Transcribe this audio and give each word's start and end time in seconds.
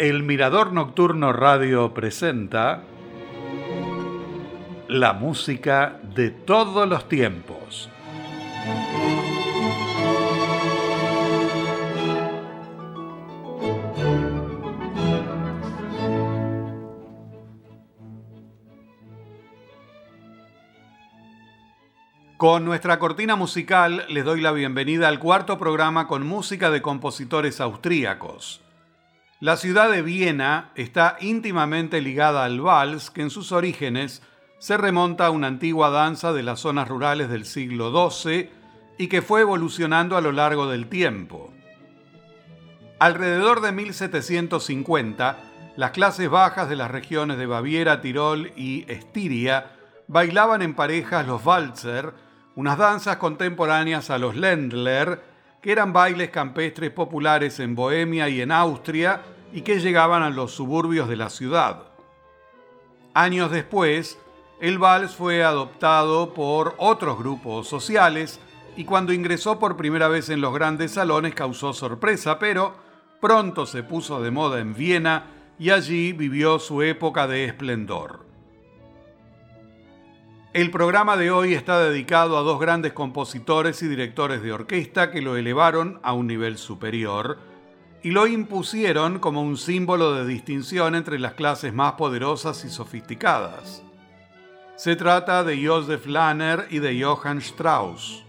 El 0.00 0.22
Mirador 0.22 0.72
Nocturno 0.72 1.30
Radio 1.30 1.92
presenta 1.92 2.84
la 4.88 5.12
música 5.12 6.00
de 6.14 6.30
todos 6.30 6.88
los 6.88 7.06
tiempos. 7.06 7.90
Con 22.38 22.64
nuestra 22.64 22.98
cortina 22.98 23.36
musical 23.36 24.06
les 24.08 24.24
doy 24.24 24.40
la 24.40 24.52
bienvenida 24.52 25.08
al 25.08 25.18
cuarto 25.18 25.58
programa 25.58 26.06
con 26.06 26.26
música 26.26 26.70
de 26.70 26.80
compositores 26.80 27.60
austríacos. 27.60 28.62
La 29.40 29.56
ciudad 29.56 29.90
de 29.90 30.02
Viena 30.02 30.70
está 30.74 31.16
íntimamente 31.18 32.02
ligada 32.02 32.44
al 32.44 32.60
vals, 32.60 33.10
que 33.10 33.22
en 33.22 33.30
sus 33.30 33.52
orígenes 33.52 34.20
se 34.58 34.76
remonta 34.76 35.24
a 35.24 35.30
una 35.30 35.46
antigua 35.46 35.88
danza 35.88 36.34
de 36.34 36.42
las 36.42 36.60
zonas 36.60 36.88
rurales 36.88 37.30
del 37.30 37.46
siglo 37.46 38.10
XII 38.10 38.50
y 38.98 39.08
que 39.08 39.22
fue 39.22 39.40
evolucionando 39.40 40.18
a 40.18 40.20
lo 40.20 40.30
largo 40.30 40.68
del 40.68 40.88
tiempo. 40.90 41.54
Alrededor 42.98 43.62
de 43.62 43.72
1750, 43.72 45.38
las 45.74 45.92
clases 45.92 46.28
bajas 46.28 46.68
de 46.68 46.76
las 46.76 46.90
regiones 46.90 47.38
de 47.38 47.46
Baviera, 47.46 48.02
Tirol 48.02 48.52
y 48.56 48.84
Estiria 48.92 49.72
bailaban 50.06 50.60
en 50.60 50.74
parejas 50.74 51.26
los 51.26 51.42
Walzer, 51.46 52.12
unas 52.56 52.76
danzas 52.76 53.16
contemporáneas 53.16 54.10
a 54.10 54.18
los 54.18 54.36
Ländler, 54.36 55.29
que 55.60 55.72
eran 55.72 55.92
bailes 55.92 56.30
campestres 56.30 56.90
populares 56.90 57.60
en 57.60 57.74
Bohemia 57.74 58.28
y 58.28 58.40
en 58.40 58.52
Austria 58.52 59.22
y 59.52 59.62
que 59.62 59.80
llegaban 59.80 60.22
a 60.22 60.30
los 60.30 60.52
suburbios 60.52 61.08
de 61.08 61.16
la 61.16 61.30
ciudad. 61.30 61.84
Años 63.14 63.50
después, 63.50 64.18
el 64.60 64.78
vals 64.78 65.14
fue 65.14 65.42
adoptado 65.42 66.32
por 66.32 66.74
otros 66.78 67.18
grupos 67.18 67.68
sociales 67.68 68.40
y 68.76 68.84
cuando 68.84 69.12
ingresó 69.12 69.58
por 69.58 69.76
primera 69.76 70.08
vez 70.08 70.30
en 70.30 70.40
los 70.40 70.54
grandes 70.54 70.92
salones 70.92 71.34
causó 71.34 71.72
sorpresa, 71.72 72.38
pero 72.38 72.74
pronto 73.20 73.66
se 73.66 73.82
puso 73.82 74.22
de 74.22 74.30
moda 74.30 74.60
en 74.60 74.74
Viena 74.74 75.26
y 75.58 75.70
allí 75.70 76.12
vivió 76.12 76.58
su 76.58 76.82
época 76.82 77.26
de 77.26 77.44
esplendor. 77.44 78.29
El 80.52 80.72
programa 80.72 81.16
de 81.16 81.30
hoy 81.30 81.54
está 81.54 81.78
dedicado 81.78 82.36
a 82.36 82.40
dos 82.40 82.58
grandes 82.58 82.92
compositores 82.92 83.84
y 83.84 83.86
directores 83.86 84.42
de 84.42 84.52
orquesta 84.52 85.12
que 85.12 85.22
lo 85.22 85.36
elevaron 85.36 86.00
a 86.02 86.12
un 86.12 86.26
nivel 86.26 86.58
superior 86.58 87.38
y 88.02 88.10
lo 88.10 88.26
impusieron 88.26 89.20
como 89.20 89.42
un 89.42 89.56
símbolo 89.56 90.12
de 90.12 90.26
distinción 90.26 90.96
entre 90.96 91.20
las 91.20 91.34
clases 91.34 91.72
más 91.72 91.92
poderosas 91.92 92.64
y 92.64 92.68
sofisticadas. 92.68 93.84
Se 94.74 94.96
trata 94.96 95.44
de 95.44 95.64
Joseph 95.64 96.06
Lanner 96.06 96.66
y 96.68 96.80
de 96.80 97.00
Johann 97.00 97.38
Strauss. 97.38 98.24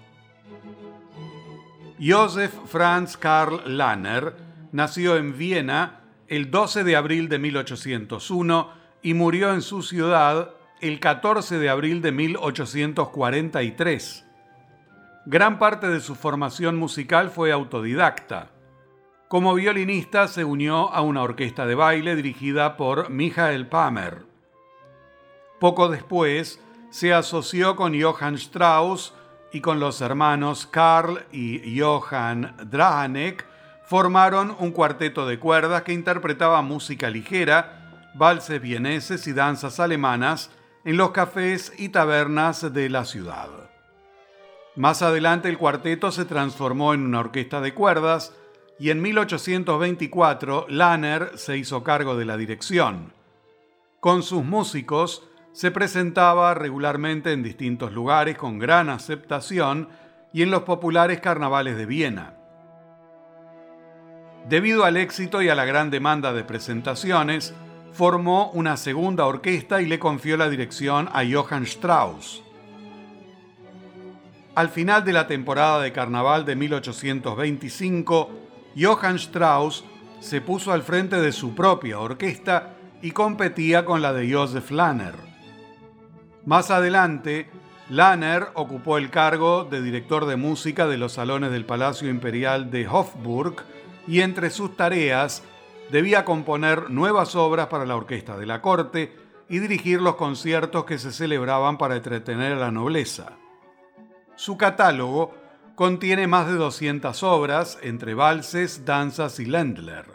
Joseph 2.00 2.54
Franz 2.68 3.18
Karl 3.18 3.64
Lanner 3.66 4.36
nació 4.72 5.18
en 5.18 5.36
Viena 5.36 6.02
el 6.28 6.52
12 6.52 6.84
de 6.84 6.96
abril 6.96 7.30
de 7.30 7.40
1801 7.40 8.70
y 9.02 9.16
murió 9.16 9.52
en 9.52 9.64
su 9.64 9.82
ciudad 9.82 10.52
el 10.82 11.00
14 11.00 11.58
de 11.60 11.70
abril 11.70 12.02
de 12.02 12.12
1843. 12.12 14.25
Gran 15.28 15.59
parte 15.59 15.88
de 15.88 16.00
su 16.00 16.16
formación 16.16 16.75
musical 16.75 17.30
fue 17.30 17.52
autodidacta. 17.52 18.50
Como 19.28 19.53
violinista 19.53 20.28
se 20.28 20.44
unió 20.44 20.92
a 20.92 21.02
una 21.02 21.22
orquesta 21.22 21.68
de 21.68 21.75
baile 21.75 22.16
dirigida 22.16 22.78
por 22.78 23.12
Michael 23.12 23.68
Pamer. 23.68 24.25
Poco 25.59 25.90
después 25.90 26.59
se 26.90 27.13
asoció 27.13 27.75
con 27.75 28.02
Johann 28.02 28.34
Strauss 28.36 29.13
y 29.53 29.62
con 29.62 29.80
los 29.80 30.02
hermanos 30.02 30.66
Karl 30.66 31.25
y 31.31 31.80
Johann 31.80 32.56
Drahanek 32.66 33.46
formaron 33.86 34.56
un 34.58 34.72
cuarteto 34.72 35.28
de 35.28 35.38
cuerdas 35.38 35.84
que 35.84 35.94
interpretaba 35.94 36.63
música 36.63 37.12
ligera, 37.12 38.09
valses 38.16 38.59
vieneses 38.59 39.28
y 39.28 39.34
danzas 39.34 39.80
alemanas 39.80 40.50
en 40.84 40.97
los 40.97 41.12
cafés 41.12 41.74
y 41.78 41.90
tabernas 41.90 42.74
de 42.74 42.90
la 42.90 43.06
ciudad. 43.06 43.50
Más 44.75 45.02
adelante 45.02 45.50
el 45.50 45.58
cuarteto 45.58 46.12
se 46.12 46.25
transformó 46.25 46.94
en 46.94 47.06
una 47.06 47.19
orquesta 47.19 47.62
de 47.62 47.74
cuerdas 47.74 48.34
y 48.80 48.90
en 48.90 49.02
1824 49.02 50.66
Lanner 50.69 51.31
se 51.36 51.58
hizo 51.58 51.84
cargo 51.84 52.16
de 52.16 52.25
la 52.25 52.38
dirección. 52.38 53.14
Con 54.00 54.24
sus 54.24 54.44
músicos 54.44 55.28
se 55.52 55.69
presentaba 55.69 56.53
regularmente 56.53 57.34
en 57.34 57.44
distintos 57.44 57.92
lugares 57.92 58.38
con 58.38 58.58
gran 58.58 58.90
aceptación 58.90 59.90
y 60.34 60.42
en 60.42 60.52
los 60.52 60.63
populares 60.63 61.19
carnavales 61.19 61.78
de 61.78 61.86
Viena. 61.86 62.38
Debido 64.48 64.86
al 64.86 64.98
éxito 64.98 65.42
y 65.42 65.50
a 65.50 65.56
la 65.56 65.66
gran 65.66 65.92
demanda 65.92 66.34
de 66.34 66.44
presentaciones, 66.44 67.53
formó 67.91 68.52
una 68.52 68.78
segunda 68.78 69.25
orquesta 69.25 69.81
y 69.81 69.85
le 69.85 70.00
confió 70.00 70.38
la 70.38 70.50
dirección 70.50 71.09
a 71.12 71.24
Johann 71.29 71.63
Strauss. 71.63 72.44
Al 74.56 74.69
final 74.69 75.06
de 75.06 75.13
la 75.13 75.28
temporada 75.28 75.81
de 75.81 75.91
carnaval 75.91 76.46
de 76.46 76.56
1825, 76.56 78.30
Johann 78.78 79.16
Strauss 79.16 79.84
se 80.19 80.41
puso 80.41 80.72
al 80.72 80.84
frente 80.84 81.22
de 81.22 81.31
su 81.31 81.56
propia 81.56 82.00
orquesta 82.00 82.75
y 83.01 83.12
competía 83.12 83.85
con 83.85 84.01
la 84.01 84.13
de 84.13 84.31
Joseph 84.31 84.72
Lanner. 84.72 85.16
Más 86.46 86.69
adelante, 86.69 87.50
Lanner 87.90 88.47
ocupó 88.53 88.97
el 88.97 89.09
cargo 89.09 89.66
de 89.66 89.81
director 89.81 90.25
de 90.25 90.35
música 90.35 90.88
de 90.88 90.97
los 90.97 91.13
salones 91.13 91.51
del 91.51 91.66
Palacio 91.66 92.09
Imperial 92.09 92.72
de 92.72 92.88
Hofburg 92.88 93.63
y 94.07 94.22
entre 94.22 94.50
sus 94.50 94.75
tareas 94.75 95.44
debía 95.91 96.25
componer 96.25 96.90
nuevas 96.90 97.35
obras 97.35 97.68
para 97.68 97.85
la 97.85 97.96
orquesta 97.97 98.38
de 98.38 98.46
la 98.46 98.62
corte 98.62 99.13
y 99.50 99.59
dirigir 99.59 100.02
los 100.02 100.16
conciertos 100.16 100.85
que 100.85 100.97
se 100.97 101.12
celebraban 101.12 101.78
para 101.78 101.97
entretener 101.97 102.53
a 102.53 102.59
la 102.59 102.72
nobleza. 102.72 103.34
Su 104.35 104.57
catálogo 104.57 105.35
contiene 105.75 106.28
más 106.28 106.47
de 106.47 106.53
200 106.53 107.22
obras 107.24 107.78
entre 107.81 108.13
valses, 108.13 108.85
danzas 108.85 109.40
y 109.40 109.46
Ländler. 109.46 110.06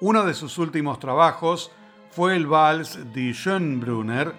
Uno 0.00 0.24
de 0.24 0.34
sus 0.34 0.58
últimos 0.58 1.00
trabajos 1.00 1.72
fue 2.10 2.36
el 2.36 2.46
vals 2.46 3.00
Die 3.12 3.34
Schönbrunner, 3.34 4.32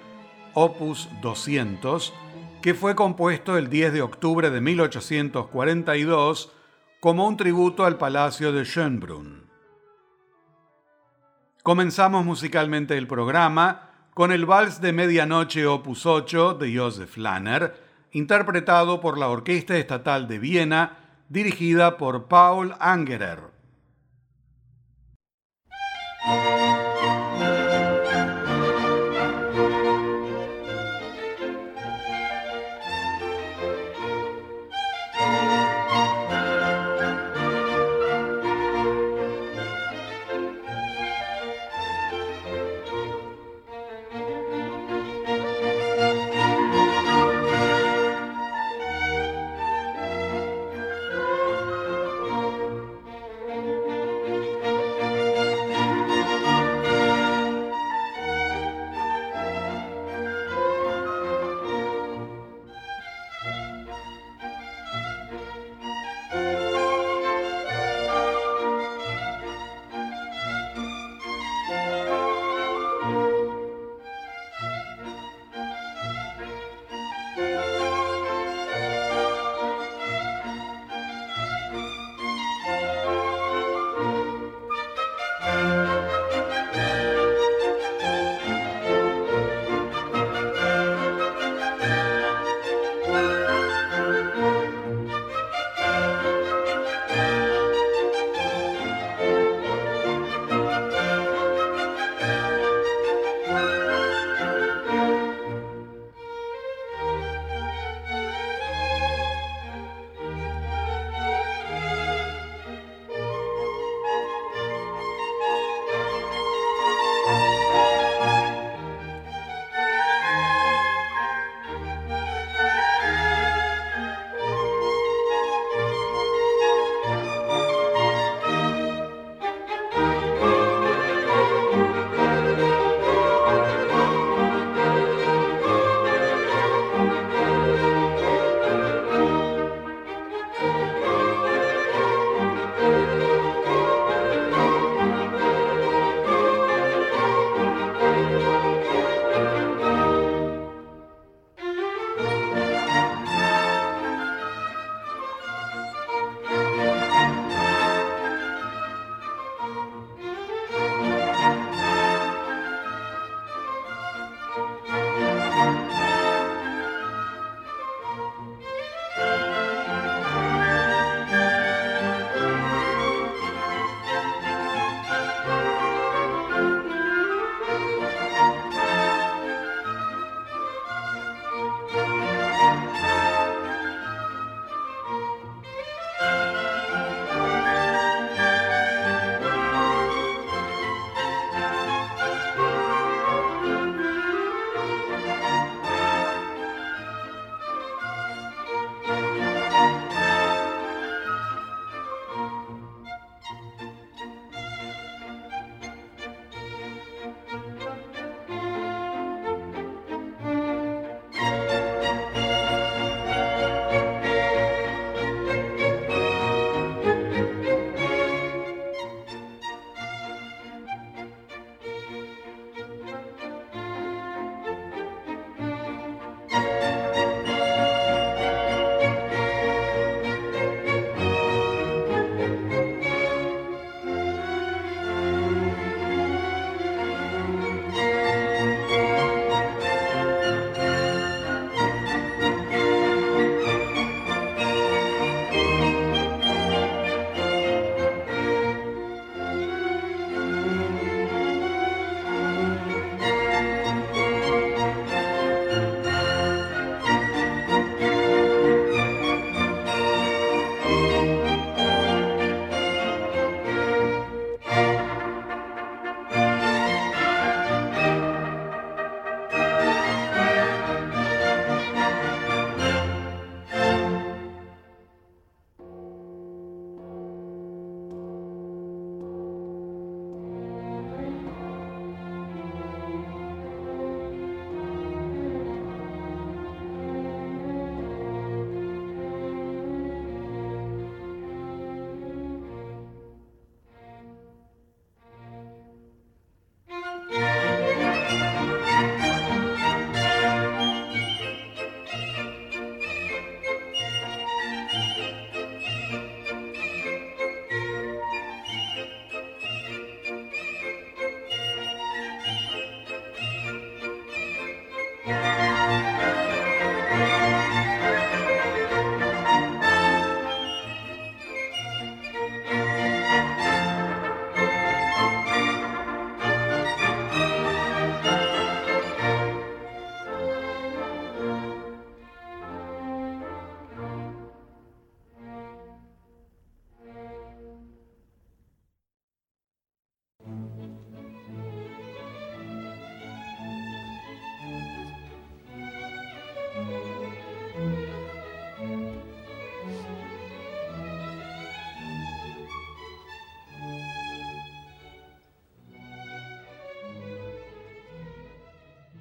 opus 0.53 1.09
200, 1.22 2.13
que 2.61 2.73
fue 2.73 2.95
compuesto 2.95 3.57
el 3.57 3.69
10 3.69 3.91
de 3.91 4.01
octubre 4.01 4.49
de 4.49 4.61
1842 4.61 6.53
como 7.01 7.28
un 7.28 7.35
tributo 7.35 7.85
al 7.85 7.97
Palacio 7.97 8.53
de 8.53 8.63
Schönbrunn. 8.63 9.48
Comenzamos 11.69 12.25
musicalmente 12.25 12.97
el 12.97 13.06
programa 13.06 13.91
con 14.16 14.31
el 14.31 14.47
Vals 14.47 14.81
de 14.81 14.91
Medianoche 14.91 15.68
Opus 15.68 16.07
8 16.07 16.56
de 16.56 16.75
Joseph 16.75 17.16
Lanner, 17.18 17.75
interpretado 18.12 19.00
por 19.00 19.19
la 19.19 19.28
Orquesta 19.28 19.78
Estatal 19.78 20.28
de 20.28 20.40
Viena, 20.40 20.97
dirigida 21.29 21.97
por 21.97 22.28
Paul 22.28 22.74
Angerer. 22.79 23.59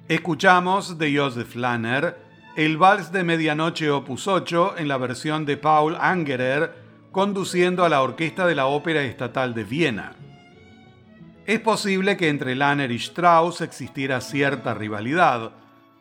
Escuchamos 0.09 0.97
de 0.97 1.15
Joseph 1.15 1.53
Lanner 1.53 2.17
el 2.55 2.77
Vals 2.77 3.11
de 3.11 3.23
Medianoche 3.23 3.91
Opus 3.91 4.27
8 4.27 4.79
en 4.79 4.87
la 4.87 4.97
versión 4.97 5.45
de 5.45 5.55
Paul 5.55 5.95
Angerer, 6.01 6.73
conduciendo 7.11 7.85
a 7.85 7.89
la 7.89 8.01
Orquesta 8.01 8.47
de 8.47 8.55
la 8.55 8.65
Ópera 8.65 9.03
Estatal 9.03 9.53
de 9.53 9.63
Viena. 9.65 10.15
Es 11.45 11.59
posible 11.59 12.17
que 12.17 12.27
entre 12.27 12.55
Lanner 12.55 12.89
y 12.91 12.95
Strauss 12.95 13.61
existiera 13.61 14.19
cierta 14.19 14.73
rivalidad, 14.73 15.51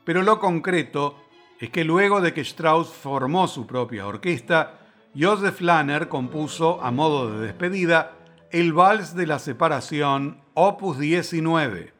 pero 0.04 0.22
lo 0.22 0.40
concreto 0.40 1.22
es 1.60 1.68
que 1.68 1.84
luego 1.84 2.22
de 2.22 2.32
que 2.32 2.40
Strauss 2.40 2.88
formó 2.88 3.46
su 3.46 3.66
propia 3.66 4.06
orquesta, 4.06 4.86
Joseph 5.14 5.60
Lanner 5.60 6.08
compuso 6.08 6.82
a 6.82 6.90
modo 6.90 7.30
de 7.30 7.46
despedida 7.46 8.12
el 8.52 8.72
Vals 8.72 9.14
de 9.14 9.26
la 9.26 9.38
Separación, 9.38 10.40
opus 10.54 10.98
19. 10.98 11.97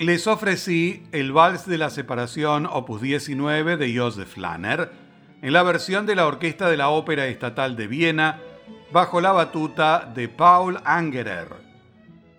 Les 0.00 0.26
ofrecí 0.26 1.04
el 1.12 1.32
Vals 1.32 1.66
de 1.66 1.78
la 1.78 1.88
Separación 1.88 2.66
Opus 2.66 3.00
19 3.00 3.78
de 3.78 3.96
Joseph 3.96 4.36
Lanner 4.36 4.90
en 5.40 5.52
la 5.52 5.62
versión 5.62 6.04
de 6.04 6.14
la 6.14 6.26
Orquesta 6.26 6.68
de 6.68 6.76
la 6.76 6.90
Ópera 6.90 7.26
Estatal 7.26 7.76
de 7.76 7.86
Viena 7.86 8.40
bajo 8.92 9.20
la 9.20 9.32
batuta 9.32 10.10
de 10.14 10.28
Paul 10.28 10.78
Angerer. 10.84 11.48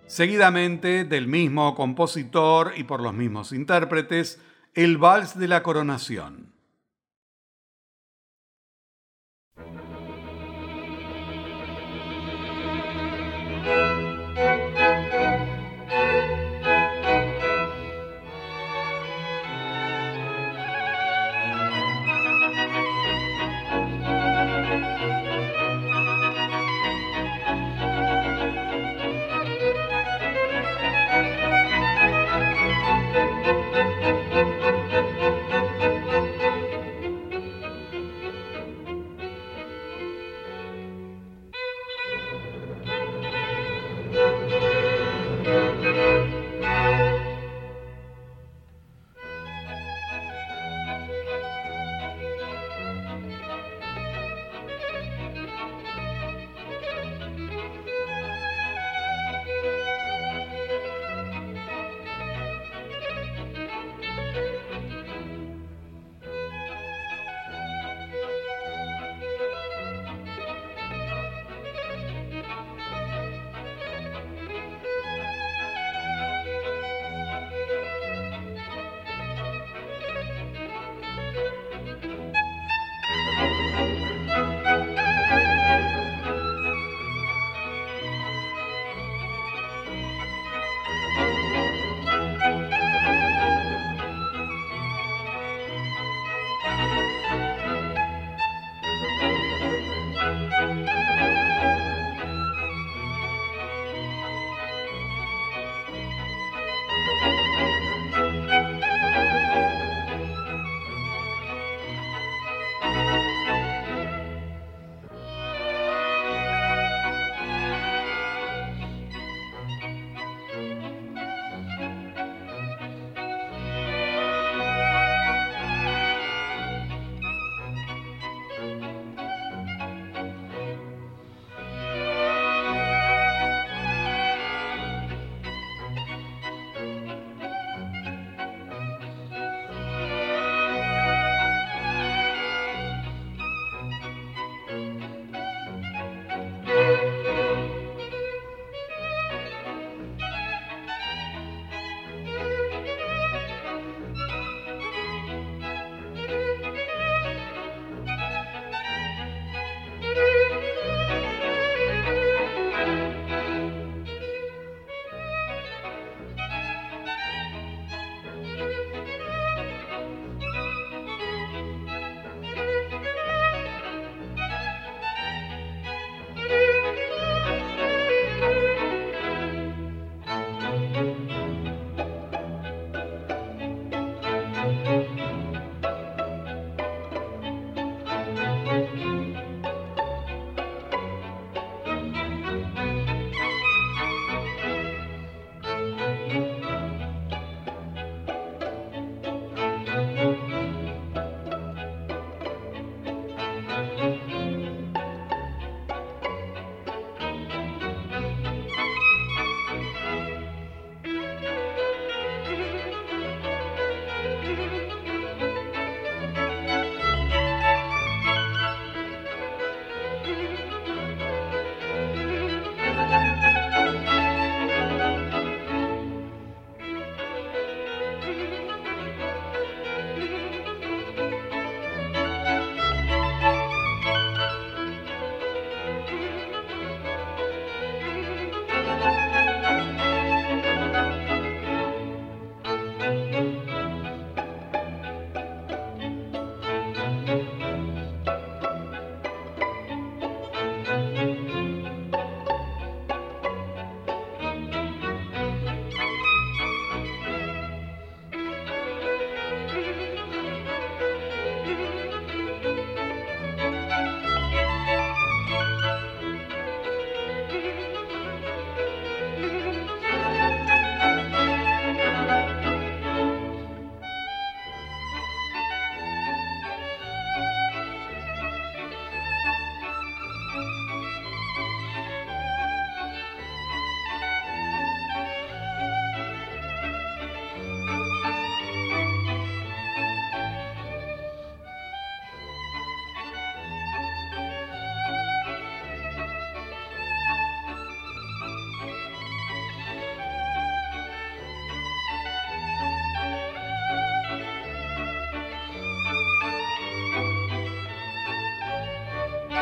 Seguidamente, 0.06 1.04
del 1.04 1.26
mismo 1.26 1.74
compositor 1.74 2.74
y 2.76 2.84
por 2.84 3.02
los 3.02 3.12
mismos 3.12 3.52
intérpretes, 3.52 4.40
el 4.74 4.96
Vals 4.96 5.36
de 5.36 5.48
la 5.48 5.62
Coronación. 5.62 6.47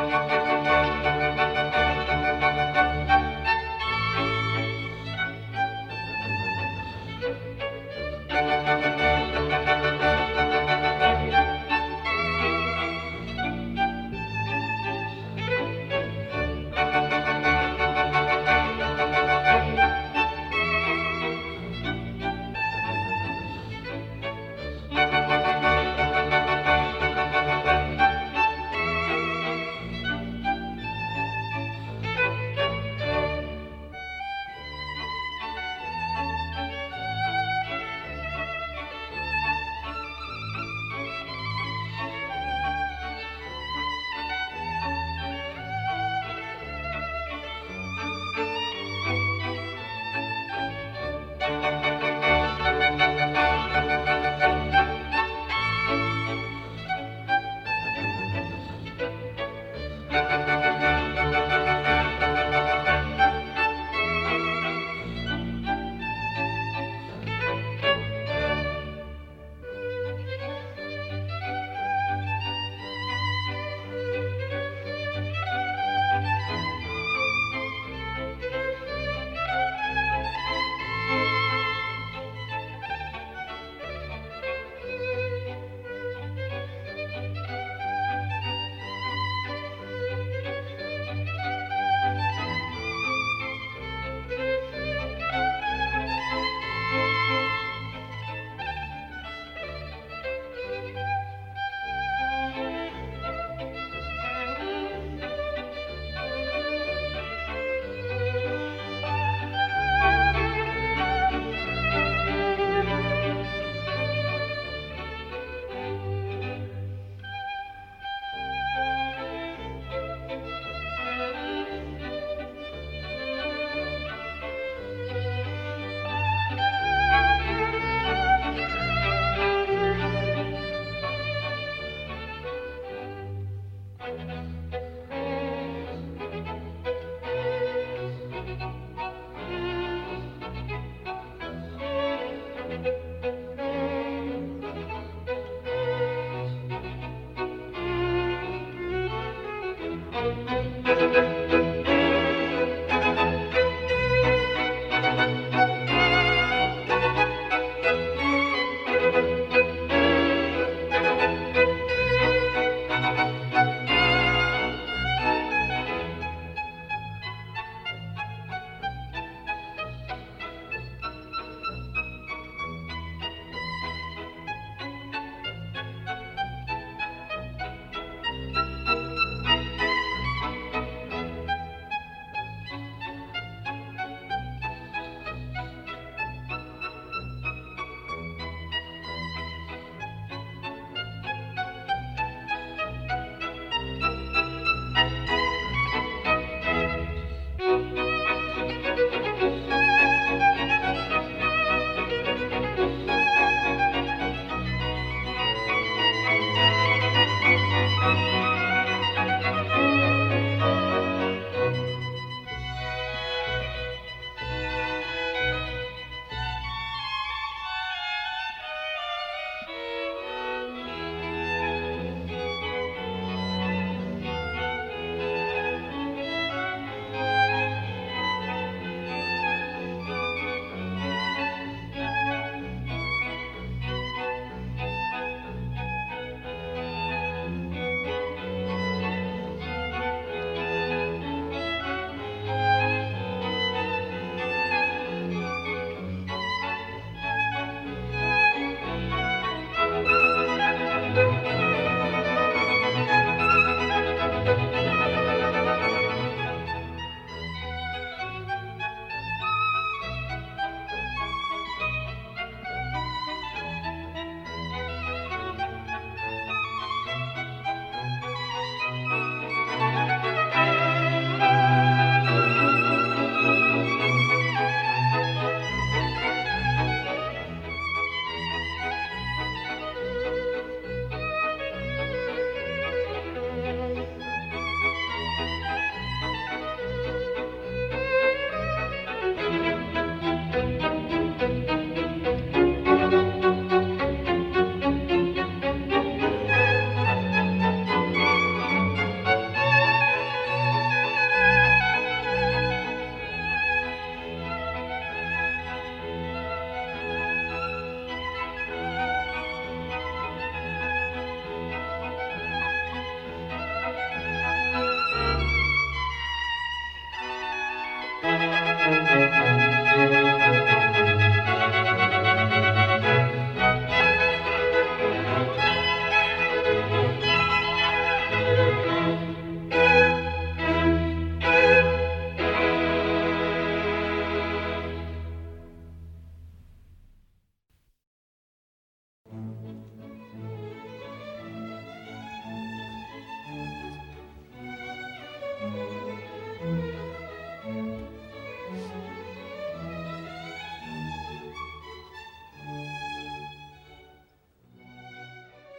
Música 0.09 1.86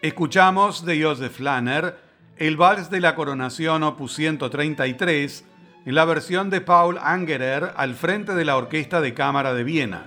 Escuchamos 0.08 0.86
de 0.86 1.04
Joseph 1.04 1.38
Lanner 1.42 1.98
el 2.38 2.56
Vals 2.56 2.90
de 2.90 3.02
la 3.02 3.14
Coronación 3.14 3.84
Opus 3.84 4.16
133 4.16 5.44
en 5.86 5.96
la 5.96 6.06
versión 6.06 6.50
de 6.50 6.62
Paul 6.62 6.98
Angerer 6.98 7.74
al 7.76 7.94
frente 7.94 8.34
de 8.34 8.46
la 8.46 8.56
Orquesta 8.56 9.02
de 9.02 9.14
Cámara 9.14 9.54
de 9.54 9.66
Viena. 9.66 10.06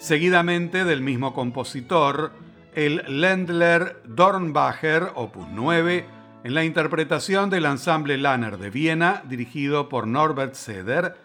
Seguidamente 0.00 0.84
del 0.84 1.00
mismo 1.00 1.32
compositor, 1.32 2.32
el 2.74 3.02
Ländler 3.08 4.02
Dornbacher 4.04 5.12
Opus 5.14 5.46
9 5.50 6.04
en 6.44 6.52
la 6.52 6.64
interpretación 6.64 7.48
del 7.48 7.64
ensamble 7.64 8.18
Lanner 8.18 8.58
de 8.58 8.68
Viena 8.68 9.22
dirigido 9.26 9.88
por 9.88 10.06
Norbert 10.06 10.52
Seder 10.52 11.16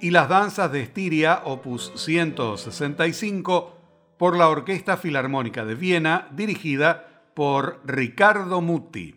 y 0.00 0.12
las 0.12 0.30
danzas 0.30 0.72
de 0.72 0.80
Estiria 0.80 1.42
Opus 1.44 1.92
165 1.94 3.76
por 4.16 4.34
la 4.34 4.48
Orquesta 4.48 4.96
Filarmónica 4.96 5.66
de 5.66 5.74
Viena 5.74 6.26
dirigida 6.30 7.07
por 7.38 7.82
Ricardo 7.84 8.60
Mutti. 8.60 9.14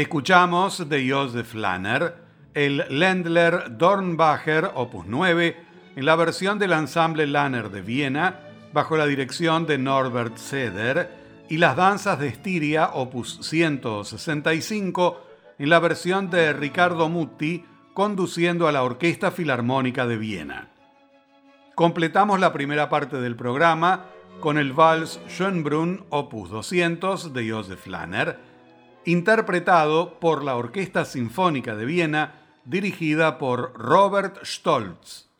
Escuchamos 0.00 0.88
de 0.88 1.10
Josef 1.10 1.54
Lanner 1.54 2.14
el 2.54 2.86
Ländler 2.88 3.76
Dornbacher 3.76 4.70
Opus 4.74 5.04
9 5.06 5.56
en 5.94 6.06
la 6.06 6.16
versión 6.16 6.58
del 6.58 6.72
ensamble 6.72 7.26
Lanner 7.26 7.68
de 7.68 7.82
Viena 7.82 8.40
bajo 8.72 8.96
la 8.96 9.04
dirección 9.04 9.66
de 9.66 9.76
Norbert 9.76 10.38
Seder 10.38 11.44
y 11.50 11.58
las 11.58 11.76
danzas 11.76 12.18
de 12.18 12.28
Estiria 12.28 12.92
Opus 12.94 13.40
165 13.42 15.20
en 15.58 15.68
la 15.68 15.78
versión 15.80 16.30
de 16.30 16.54
Ricardo 16.54 17.10
Mutti 17.10 17.66
conduciendo 17.92 18.68
a 18.68 18.72
la 18.72 18.82
Orquesta 18.82 19.30
Filarmónica 19.30 20.06
de 20.06 20.16
Viena. 20.16 20.70
Completamos 21.74 22.40
la 22.40 22.54
primera 22.54 22.88
parte 22.88 23.20
del 23.20 23.36
programa 23.36 24.06
con 24.40 24.56
el 24.56 24.72
Vals 24.72 25.20
Schönbrunn 25.28 26.06
Opus 26.08 26.48
200 26.48 27.34
de 27.34 27.50
Josef 27.50 27.86
Lanner 27.86 28.49
interpretado 29.04 30.18
por 30.20 30.44
la 30.44 30.56
Orquesta 30.56 31.04
Sinfónica 31.04 31.74
de 31.76 31.84
Viena, 31.84 32.34
dirigida 32.64 33.38
por 33.38 33.72
Robert 33.74 34.44
Stolz. 34.44 35.30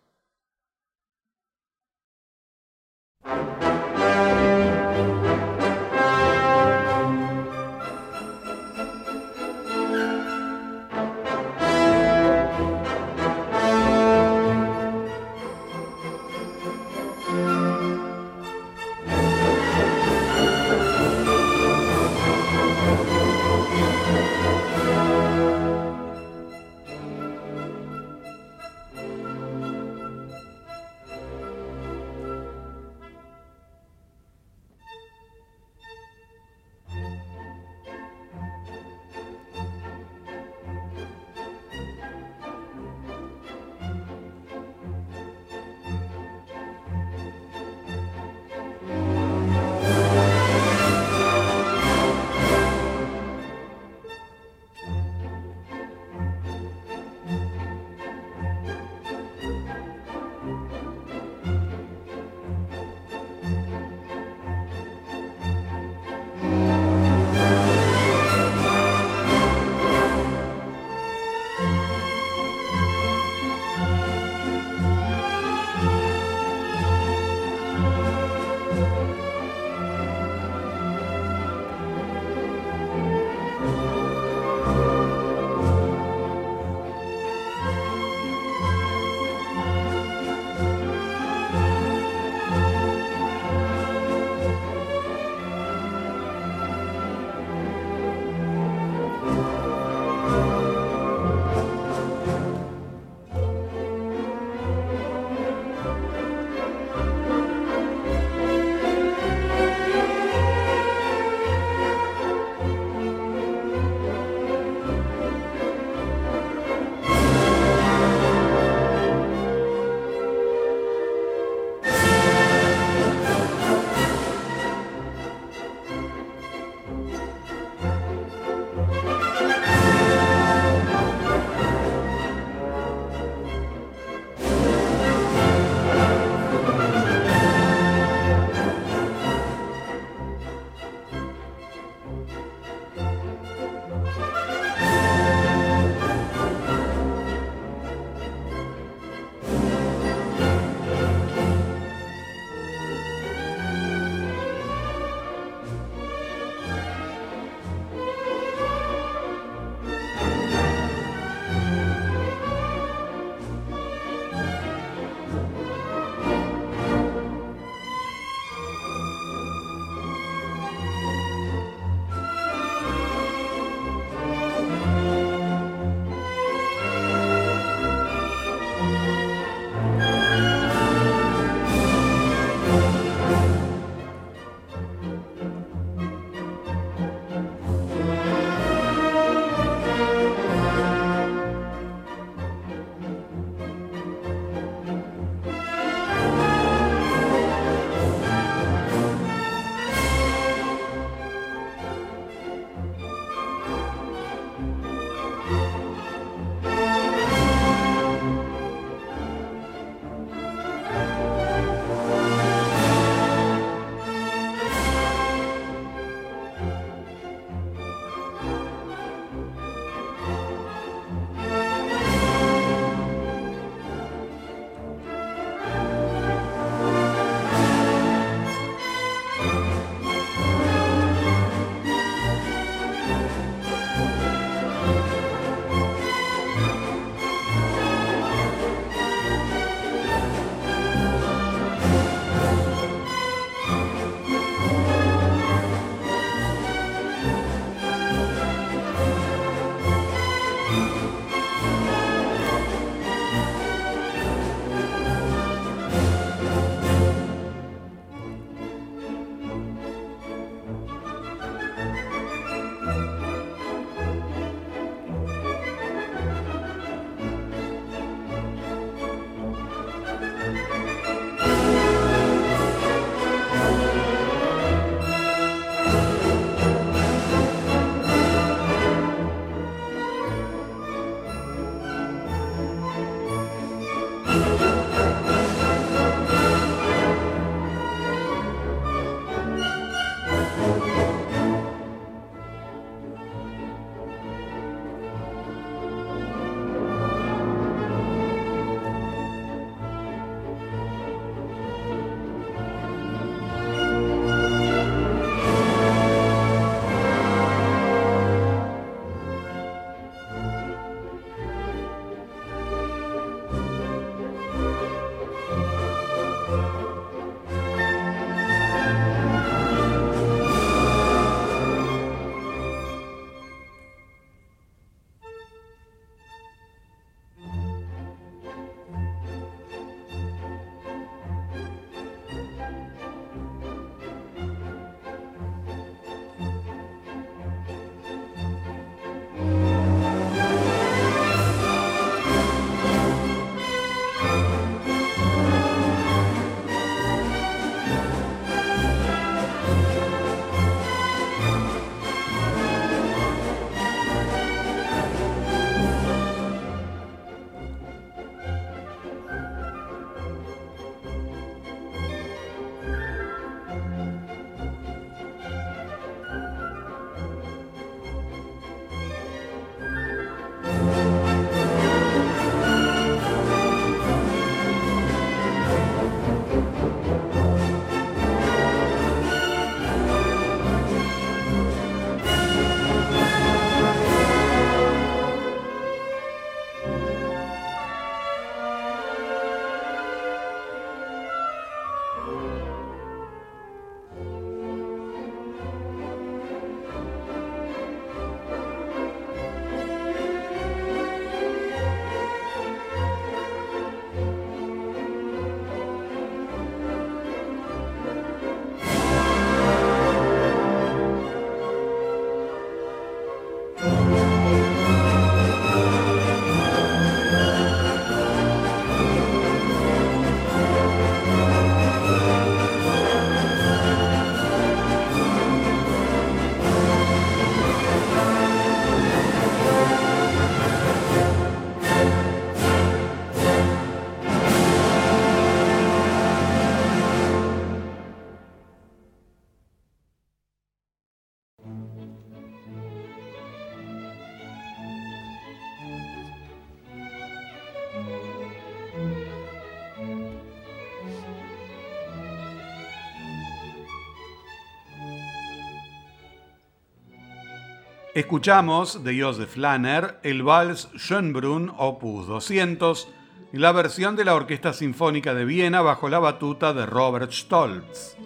Escuchamos 458.21 459.03
de 459.03 459.19
Josef 459.19 459.57
Lanner 459.57 460.21
el 460.23 460.43
Vals 460.43 460.91
Schönbrunn 460.95 461.73
Opus 461.79 462.27
200 462.27 463.09
y 463.51 463.57
la 463.57 463.73
versión 463.73 464.15
de 464.15 464.27
la 464.27 464.35
Orquesta 464.35 464.75
Sinfónica 464.75 465.33
de 465.33 465.47
Viena 465.47 465.81
bajo 465.81 466.11
la 466.11 466.19
batuta 466.19 466.75
de 466.75 466.85
Robert 466.85 467.33
Stolz. 467.33 468.19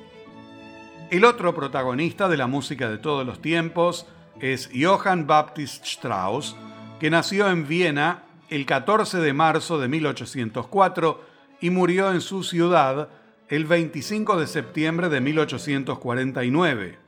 El 1.13 1.25
otro 1.25 1.55
protagonista 1.55 2.29
de 2.29 2.37
la 2.37 2.49
música 2.49 2.91
de 2.91 2.99
todos 2.99 3.25
los 3.25 3.41
tiempos 3.41 4.09
es 4.41 4.69
Johann 4.75 5.29
Baptist 5.29 5.85
Strauss, 5.85 6.57
que 6.99 7.09
nació 7.09 7.49
en 7.49 7.69
Viena 7.69 8.25
el 8.51 8.67
14 8.67 9.19
de 9.19 9.33
marzo 9.33 9.79
de 9.79 9.87
1804 9.87 11.25
y 11.61 11.71
murió 11.71 12.11
en 12.11 12.21
su 12.21 12.43
ciudad 12.43 13.11
el 13.49 13.65
25 13.65 14.41
de 14.41 14.49
septiembre 14.49 15.09
de 15.09 15.21
1849. 15.21 17.04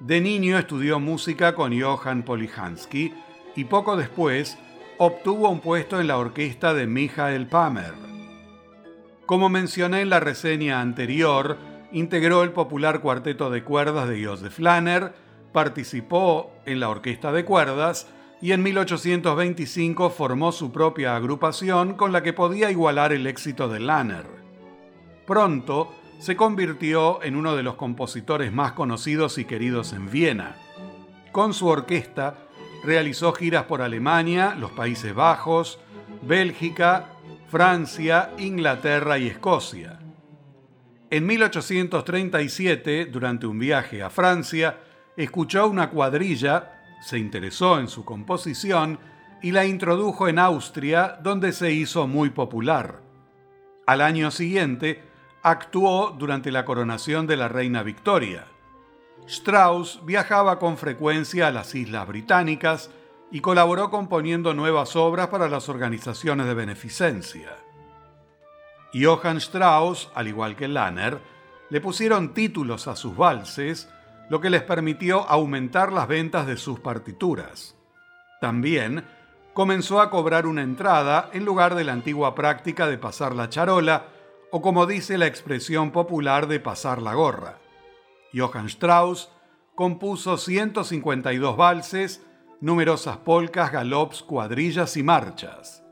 De 0.00 0.18
niño 0.22 0.58
estudió 0.58 0.98
música 0.98 1.54
con 1.54 1.78
Johann 1.78 2.22
Polihansky 2.22 3.12
y 3.54 3.64
poco 3.64 3.96
después 3.96 4.58
obtuvo 4.96 5.50
un 5.50 5.60
puesto 5.60 6.00
en 6.00 6.06
la 6.06 6.16
orquesta 6.16 6.72
de 6.72 6.86
Michael 6.86 7.46
Pamer. 7.48 7.92
Como 9.26 9.50
mencioné 9.50 10.00
en 10.00 10.08
la 10.08 10.18
reseña 10.18 10.80
anterior, 10.80 11.58
integró 11.92 12.42
el 12.42 12.52
popular 12.52 13.00
cuarteto 13.00 13.50
de 13.50 13.62
cuerdas 13.62 14.08
de 14.08 14.24
Joseph 14.24 14.58
Lanner, 14.58 15.12
participó 15.52 16.50
en 16.64 16.80
la 16.80 16.88
orquesta 16.88 17.30
de 17.30 17.44
cuerdas 17.44 18.08
y 18.40 18.52
en 18.52 18.62
1825 18.62 20.08
formó 20.08 20.50
su 20.50 20.72
propia 20.72 21.14
agrupación 21.14 21.92
con 21.92 22.10
la 22.10 22.22
que 22.22 22.32
podía 22.32 22.70
igualar 22.70 23.12
el 23.12 23.26
éxito 23.26 23.68
de 23.68 23.80
Lanner. 23.80 24.24
Pronto 25.26 25.92
se 26.20 26.36
convirtió 26.36 27.22
en 27.22 27.34
uno 27.34 27.56
de 27.56 27.62
los 27.62 27.76
compositores 27.76 28.52
más 28.52 28.72
conocidos 28.72 29.38
y 29.38 29.46
queridos 29.46 29.94
en 29.94 30.10
Viena. 30.10 30.54
Con 31.32 31.54
su 31.54 31.66
orquesta 31.66 32.36
realizó 32.84 33.32
giras 33.32 33.64
por 33.64 33.80
Alemania, 33.80 34.54
los 34.54 34.70
Países 34.72 35.14
Bajos, 35.14 35.80
Bélgica, 36.22 37.06
Francia, 37.48 38.32
Inglaterra 38.38 39.18
y 39.18 39.28
Escocia. 39.28 39.98
En 41.08 41.26
1837, 41.26 43.06
durante 43.06 43.46
un 43.46 43.58
viaje 43.58 44.02
a 44.02 44.10
Francia, 44.10 44.78
escuchó 45.16 45.68
una 45.68 45.88
cuadrilla, 45.88 46.82
se 47.00 47.18
interesó 47.18 47.80
en 47.80 47.88
su 47.88 48.04
composición 48.04 48.98
y 49.42 49.52
la 49.52 49.64
introdujo 49.64 50.28
en 50.28 50.38
Austria, 50.38 51.18
donde 51.22 51.52
se 51.52 51.72
hizo 51.72 52.06
muy 52.06 52.28
popular. 52.28 53.00
Al 53.86 54.02
año 54.02 54.30
siguiente, 54.30 55.09
actuó 55.42 56.10
durante 56.10 56.50
la 56.50 56.64
coronación 56.64 57.26
de 57.26 57.36
la 57.36 57.48
reina 57.48 57.82
Victoria. 57.82 58.46
Strauss 59.26 60.00
viajaba 60.04 60.58
con 60.58 60.76
frecuencia 60.76 61.48
a 61.48 61.50
las 61.50 61.74
Islas 61.74 62.06
Británicas 62.08 62.90
y 63.30 63.40
colaboró 63.40 63.90
componiendo 63.90 64.54
nuevas 64.54 64.96
obras 64.96 65.28
para 65.28 65.48
las 65.48 65.68
organizaciones 65.68 66.46
de 66.46 66.54
beneficencia. 66.54 67.56
Johann 68.92 69.36
Strauss, 69.36 70.10
al 70.14 70.28
igual 70.28 70.56
que 70.56 70.66
Lanner, 70.66 71.20
le 71.68 71.80
pusieron 71.80 72.34
títulos 72.34 72.88
a 72.88 72.96
sus 72.96 73.16
valses, 73.16 73.88
lo 74.28 74.40
que 74.40 74.50
les 74.50 74.62
permitió 74.62 75.28
aumentar 75.28 75.92
las 75.92 76.08
ventas 76.08 76.46
de 76.46 76.56
sus 76.56 76.80
partituras. 76.80 77.76
También 78.40 79.04
comenzó 79.54 80.00
a 80.00 80.10
cobrar 80.10 80.46
una 80.46 80.62
entrada 80.62 81.30
en 81.32 81.44
lugar 81.44 81.74
de 81.74 81.84
la 81.84 81.92
antigua 81.92 82.34
práctica 82.34 82.88
de 82.88 82.98
pasar 82.98 83.34
la 83.34 83.48
charola, 83.48 84.06
o 84.50 84.60
como 84.60 84.86
dice 84.86 85.18
la 85.18 85.26
expresión 85.26 85.90
popular 85.90 86.46
de 86.48 86.60
pasar 86.60 87.00
la 87.00 87.14
gorra. 87.14 87.58
Johann 88.34 88.66
Strauss 88.66 89.30
compuso 89.74 90.36
152 90.36 91.56
valses, 91.56 92.24
numerosas 92.60 93.16
polcas, 93.18 93.72
galops, 93.72 94.22
cuadrillas 94.22 94.96
y 94.96 95.02
marchas. 95.02 95.82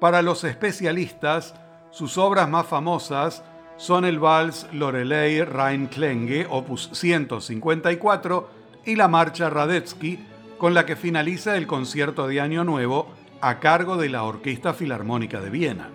Para 0.00 0.22
los 0.22 0.44
especialistas, 0.44 1.54
sus 1.90 2.18
obras 2.18 2.48
más 2.48 2.66
famosas 2.66 3.42
son 3.76 4.04
el 4.04 4.18
vals 4.18 4.66
Lorelei 4.72 5.42
Rhein-Klenge, 5.42 6.46
opus 6.48 6.90
154, 6.92 8.48
y 8.84 8.96
la 8.96 9.08
marcha 9.08 9.50
Radetzky, 9.50 10.18
con 10.58 10.74
la 10.74 10.86
que 10.86 10.96
finaliza 10.96 11.56
el 11.56 11.66
concierto 11.66 12.26
de 12.26 12.40
Año 12.40 12.64
Nuevo 12.64 13.08
a 13.40 13.60
cargo 13.60 13.96
de 13.96 14.08
la 14.08 14.24
Orquesta 14.24 14.74
Filarmónica 14.74 15.40
de 15.40 15.50
Viena. 15.50 15.90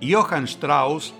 Johann 0.00 0.44
Strauss 0.44 1.14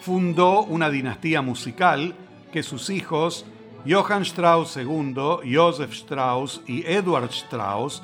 fundó 0.00 0.62
una 0.62 0.90
dinastía 0.90 1.42
musical 1.42 2.14
que 2.52 2.62
sus 2.62 2.90
hijos, 2.90 3.46
Johann 3.88 4.22
Strauss 4.22 4.76
II, 4.76 5.54
Joseph 5.54 5.92
Strauss 5.92 6.62
y 6.66 6.84
Edward 6.86 7.30
Strauss, 7.30 8.02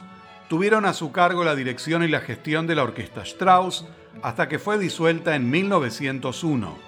tuvieron 0.48 0.86
a 0.86 0.92
su 0.92 1.12
cargo 1.12 1.44
la 1.44 1.54
dirección 1.54 2.02
y 2.02 2.08
la 2.08 2.20
gestión 2.20 2.66
de 2.66 2.74
la 2.74 2.84
Orquesta 2.84 3.22
Strauss 3.22 3.86
hasta 4.22 4.48
que 4.48 4.58
fue 4.58 4.78
disuelta 4.78 5.36
en 5.36 5.50
1901. 5.50 6.78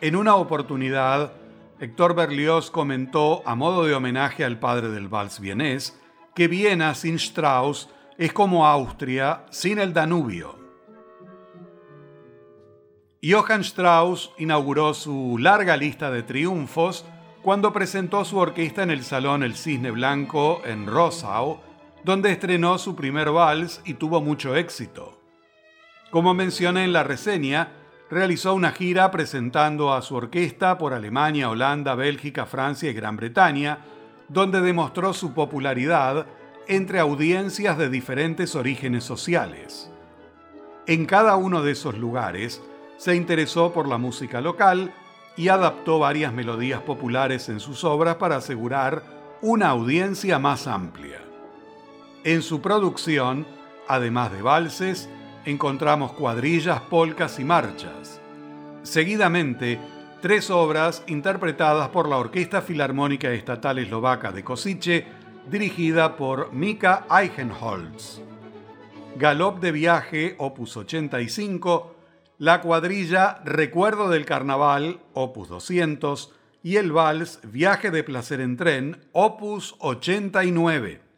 En 0.00 0.16
una 0.16 0.34
oportunidad, 0.36 1.32
Héctor 1.78 2.14
Berlioz 2.14 2.70
comentó, 2.70 3.42
a 3.46 3.54
modo 3.54 3.84
de 3.84 3.94
homenaje 3.94 4.44
al 4.44 4.58
padre 4.58 4.88
del 4.88 5.08
vals 5.08 5.40
vienés, 5.40 5.98
que 6.34 6.48
Viena 6.48 6.94
sin 6.94 7.16
Strauss 7.16 7.88
es 8.18 8.32
como 8.32 8.66
Austria 8.66 9.44
sin 9.50 9.78
el 9.78 9.92
Danubio. 9.92 10.59
Johann 13.22 13.60
Strauss 13.60 14.32
inauguró 14.38 14.94
su 14.94 15.36
larga 15.38 15.76
lista 15.76 16.10
de 16.10 16.22
triunfos 16.22 17.04
cuando 17.42 17.70
presentó 17.70 18.24
su 18.24 18.38
orquesta 18.38 18.82
en 18.82 18.90
el 18.90 19.04
Salón 19.04 19.42
El 19.42 19.56
Cisne 19.56 19.90
Blanco 19.90 20.62
en 20.64 20.86
Rossau, 20.86 21.60
donde 22.02 22.32
estrenó 22.32 22.78
su 22.78 22.96
primer 22.96 23.30
vals 23.30 23.82
y 23.84 23.94
tuvo 23.94 24.22
mucho 24.22 24.56
éxito. 24.56 25.20
Como 26.10 26.32
mencioné 26.32 26.84
en 26.84 26.94
la 26.94 27.04
reseña, 27.04 27.72
realizó 28.10 28.54
una 28.54 28.72
gira 28.72 29.10
presentando 29.10 29.92
a 29.92 30.00
su 30.00 30.14
orquesta 30.14 30.78
por 30.78 30.94
Alemania, 30.94 31.50
Holanda, 31.50 31.94
Bélgica, 31.94 32.46
Francia 32.46 32.90
y 32.90 32.94
Gran 32.94 33.16
Bretaña, 33.16 33.80
donde 34.28 34.62
demostró 34.62 35.12
su 35.12 35.34
popularidad 35.34 36.26
entre 36.68 37.00
audiencias 37.00 37.76
de 37.76 37.90
diferentes 37.90 38.54
orígenes 38.56 39.04
sociales. 39.04 39.90
En 40.86 41.04
cada 41.04 41.36
uno 41.36 41.62
de 41.62 41.72
esos 41.72 41.98
lugares, 41.98 42.62
se 43.00 43.16
interesó 43.16 43.72
por 43.72 43.88
la 43.88 43.96
música 43.96 44.42
local 44.42 44.92
y 45.34 45.48
adaptó 45.48 46.00
varias 46.00 46.34
melodías 46.34 46.82
populares 46.82 47.48
en 47.48 47.58
sus 47.58 47.82
obras 47.82 48.16
para 48.16 48.36
asegurar 48.36 49.02
una 49.40 49.70
audiencia 49.70 50.38
más 50.38 50.66
amplia. 50.66 51.18
En 52.24 52.42
su 52.42 52.60
producción, 52.60 53.46
además 53.88 54.32
de 54.32 54.42
valses, 54.42 55.08
encontramos 55.46 56.12
cuadrillas, 56.12 56.82
polcas 56.82 57.40
y 57.40 57.44
marchas. 57.44 58.20
Seguidamente, 58.82 59.80
tres 60.20 60.50
obras 60.50 61.02
interpretadas 61.06 61.88
por 61.88 62.06
la 62.06 62.18
Orquesta 62.18 62.60
Filarmónica 62.60 63.30
Estatal 63.30 63.78
Eslovaca 63.78 64.30
de 64.30 64.44
Kosice, 64.44 65.06
dirigida 65.50 66.16
por 66.18 66.52
Mika 66.52 67.06
Eichenholz. 67.10 68.20
Galop 69.16 69.58
de 69.58 69.72
viaje, 69.72 70.34
opus 70.36 70.76
85, 70.76 71.99
la 72.40 72.62
cuadrilla 72.62 73.42
Recuerdo 73.44 74.08
del 74.08 74.24
Carnaval, 74.24 75.00
opus 75.12 75.50
200, 75.50 76.32
y 76.62 76.76
el 76.76 76.90
vals 76.90 77.38
Viaje 77.42 77.90
de 77.90 78.02
Placer 78.02 78.40
en 78.40 78.56
Tren, 78.56 78.96
opus 79.12 79.74
89. 79.78 81.09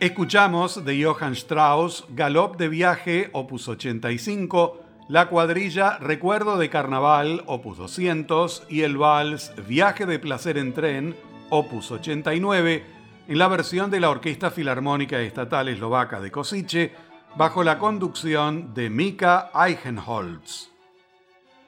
Escuchamos 0.00 0.82
de 0.86 1.04
Johann 1.04 1.34
Strauss 1.34 2.06
Galop 2.08 2.56
de 2.56 2.70
viaje, 2.70 3.28
opus 3.34 3.68
85, 3.68 4.80
la 5.08 5.28
cuadrilla 5.28 5.98
Recuerdo 5.98 6.56
de 6.56 6.70
Carnaval, 6.70 7.42
opus 7.44 7.76
200, 7.76 8.62
y 8.70 8.80
el 8.80 8.96
vals 8.96 9.52
Viaje 9.68 10.06
de 10.06 10.18
Placer 10.18 10.56
en 10.56 10.72
Tren, 10.72 11.16
opus 11.50 11.90
89, 11.90 12.82
en 13.28 13.38
la 13.38 13.46
versión 13.48 13.90
de 13.90 14.00
la 14.00 14.08
Orquesta 14.08 14.50
Filarmónica 14.50 15.20
Estatal 15.20 15.68
Eslovaca 15.68 16.18
de 16.18 16.30
Kosice, 16.30 16.92
bajo 17.36 17.62
la 17.62 17.78
conducción 17.78 18.72
de 18.72 18.88
Mika 18.88 19.50
Eichenholz. 19.54 20.70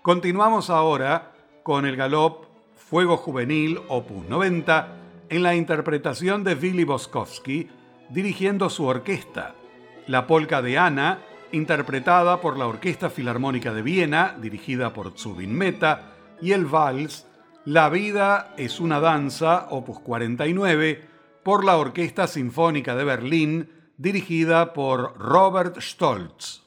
Continuamos 0.00 0.70
ahora 0.70 1.32
con 1.62 1.84
el 1.84 1.96
galop 1.96 2.46
Fuego 2.76 3.18
Juvenil, 3.18 3.78
opus 3.88 4.26
90, 4.26 4.88
en 5.28 5.42
la 5.42 5.54
interpretación 5.54 6.44
de 6.44 6.54
Billy 6.54 6.84
Boskowski, 6.84 7.68
dirigiendo 8.12 8.68
su 8.68 8.84
orquesta. 8.84 9.54
La 10.06 10.26
polca 10.26 10.60
de 10.60 10.76
Ana, 10.76 11.20
interpretada 11.50 12.40
por 12.40 12.58
la 12.58 12.66
Orquesta 12.66 13.08
Filarmónica 13.08 13.72
de 13.72 13.82
Viena, 13.82 14.36
dirigida 14.38 14.92
por 14.92 15.18
Zubin 15.18 15.54
Meta, 15.54 16.12
y 16.40 16.52
el 16.52 16.66
vals 16.66 17.26
La 17.64 17.88
vida 17.88 18.54
es 18.58 18.80
una 18.80 19.00
danza, 19.00 19.68
opus 19.70 20.00
49, 20.00 21.08
por 21.42 21.64
la 21.64 21.76
Orquesta 21.78 22.26
Sinfónica 22.26 22.96
de 22.96 23.04
Berlín, 23.04 23.70
dirigida 23.96 24.72
por 24.72 25.16
Robert 25.18 25.80
Stoltz. 25.80 26.61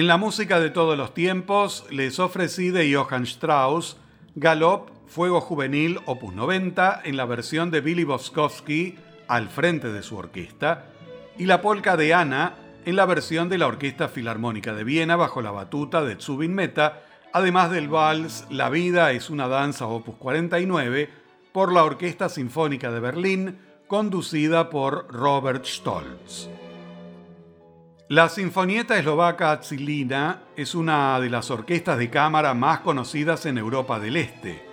En 0.00 0.06
la 0.06 0.16
música 0.16 0.60
de 0.60 0.70
todos 0.70 0.96
los 0.96 1.12
tiempos 1.12 1.84
les 1.90 2.20
ofrecí 2.20 2.70
de 2.70 2.90
Johann 2.94 3.24
Strauss 3.24 3.98
Galop, 4.34 4.88
Fuego 5.06 5.42
Juvenil, 5.42 6.00
opus 6.06 6.32
90, 6.32 7.02
en 7.04 7.18
la 7.18 7.26
versión 7.26 7.70
de 7.70 7.82
Billy 7.82 8.04
Boskowski 8.04 8.96
al 9.28 9.50
frente 9.50 9.92
de 9.92 10.02
su 10.02 10.16
orquesta, 10.16 10.86
y 11.36 11.44
la 11.44 11.60
polca 11.60 11.98
de 11.98 12.14
Ana 12.14 12.54
en 12.86 12.96
la 12.96 13.04
versión 13.04 13.50
de 13.50 13.58
la 13.58 13.66
Orquesta 13.66 14.08
Filarmónica 14.08 14.72
de 14.72 14.84
Viena 14.84 15.16
bajo 15.16 15.42
la 15.42 15.50
batuta 15.50 16.02
de 16.02 16.18
Zubin 16.18 16.54
Mehta, 16.54 17.02
además 17.34 17.70
del 17.70 17.88
vals 17.88 18.46
La 18.48 18.70
vida 18.70 19.12
es 19.12 19.28
una 19.28 19.48
danza 19.48 19.86
opus 19.86 20.16
49 20.16 21.10
por 21.52 21.74
la 21.74 21.84
Orquesta 21.84 22.30
Sinfónica 22.30 22.90
de 22.90 23.00
Berlín, 23.00 23.58
conducida 23.86 24.70
por 24.70 25.12
Robert 25.12 25.66
Stolz. 25.66 26.48
La 28.10 28.28
Sinfonieta 28.28 28.98
Eslovaca 28.98 29.52
Atzilina 29.52 30.42
es 30.56 30.74
una 30.74 31.20
de 31.20 31.30
las 31.30 31.48
orquestas 31.48 31.96
de 31.96 32.10
cámara 32.10 32.54
más 32.54 32.80
conocidas 32.80 33.46
en 33.46 33.56
Europa 33.56 34.00
del 34.00 34.16
Este. 34.16 34.66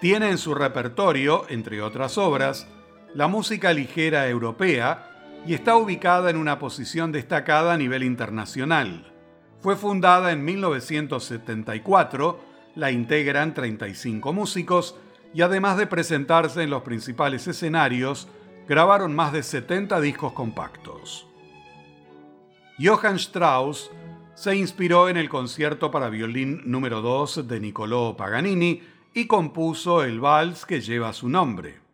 Tiene 0.00 0.30
en 0.30 0.38
su 0.38 0.52
repertorio, 0.52 1.46
entre 1.48 1.80
otras 1.80 2.18
obras, 2.18 2.66
la 3.14 3.28
música 3.28 3.72
ligera 3.72 4.28
europea 4.28 5.12
y 5.46 5.54
está 5.54 5.76
ubicada 5.76 6.28
en 6.28 6.36
una 6.36 6.58
posición 6.58 7.12
destacada 7.12 7.74
a 7.74 7.78
nivel 7.78 8.02
internacional. 8.02 9.12
Fue 9.60 9.76
fundada 9.76 10.32
en 10.32 10.44
1974, 10.44 12.40
la 12.74 12.90
integran 12.90 13.54
35 13.54 14.32
músicos 14.32 14.96
y 15.32 15.42
además 15.42 15.76
de 15.76 15.86
presentarse 15.86 16.64
en 16.64 16.70
los 16.70 16.82
principales 16.82 17.46
escenarios, 17.46 18.26
grabaron 18.66 19.14
más 19.14 19.32
de 19.32 19.44
70 19.44 20.00
discos 20.00 20.32
compactos. 20.32 21.28
Johann 22.78 23.16
Strauss 23.16 23.90
se 24.34 24.54
inspiró 24.54 25.08
en 25.08 25.16
el 25.16 25.30
concierto 25.30 25.90
para 25.90 26.10
violín 26.10 26.60
número 26.66 27.00
2 27.00 27.48
de 27.48 27.58
Niccolò 27.58 28.14
Paganini 28.18 28.82
y 29.14 29.26
compuso 29.26 30.04
el 30.04 30.20
vals 30.20 30.66
que 30.66 30.82
lleva 30.82 31.14
su 31.14 31.30
nombre. 31.30 31.85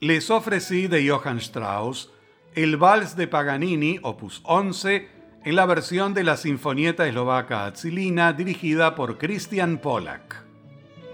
Les 0.00 0.30
ofrecí 0.30 0.86
de 0.86 1.08
Johann 1.08 1.38
Strauss 1.38 2.10
el 2.54 2.76
Vals 2.76 3.16
de 3.16 3.26
Paganini, 3.26 3.98
opus 4.02 4.40
11, 4.44 5.08
en 5.44 5.56
la 5.56 5.66
versión 5.66 6.14
de 6.14 6.24
la 6.24 6.36
Sinfonieta 6.36 7.06
Eslovaca 7.06 7.66
Atzilina 7.66 8.32
dirigida 8.32 8.94
por 8.94 9.18
Christian 9.18 9.78
Pollack. 9.78 10.44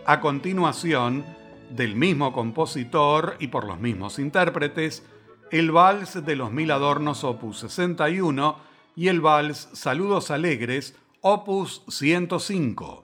A 0.07 0.21
continuación, 0.21 1.25
del 1.71 1.97
mismo 1.97 2.33
compositor 2.33 3.37
y 3.41 3.49
por 3.49 3.65
los 3.65 3.81
mismos 3.81 4.19
intérpretes, 4.19 5.03
el 5.51 5.71
Vals 5.71 6.25
de 6.25 6.37
los 6.37 6.53
Mil 6.53 6.71
Adornos 6.71 7.25
opus 7.25 7.61
61 7.61 8.57
y 8.97 9.09
el 9.09 9.21
Vals 9.21 9.69
Saludos 9.73 10.31
Alegres 10.31 10.95
opus 11.21 11.83
105. 11.89 13.04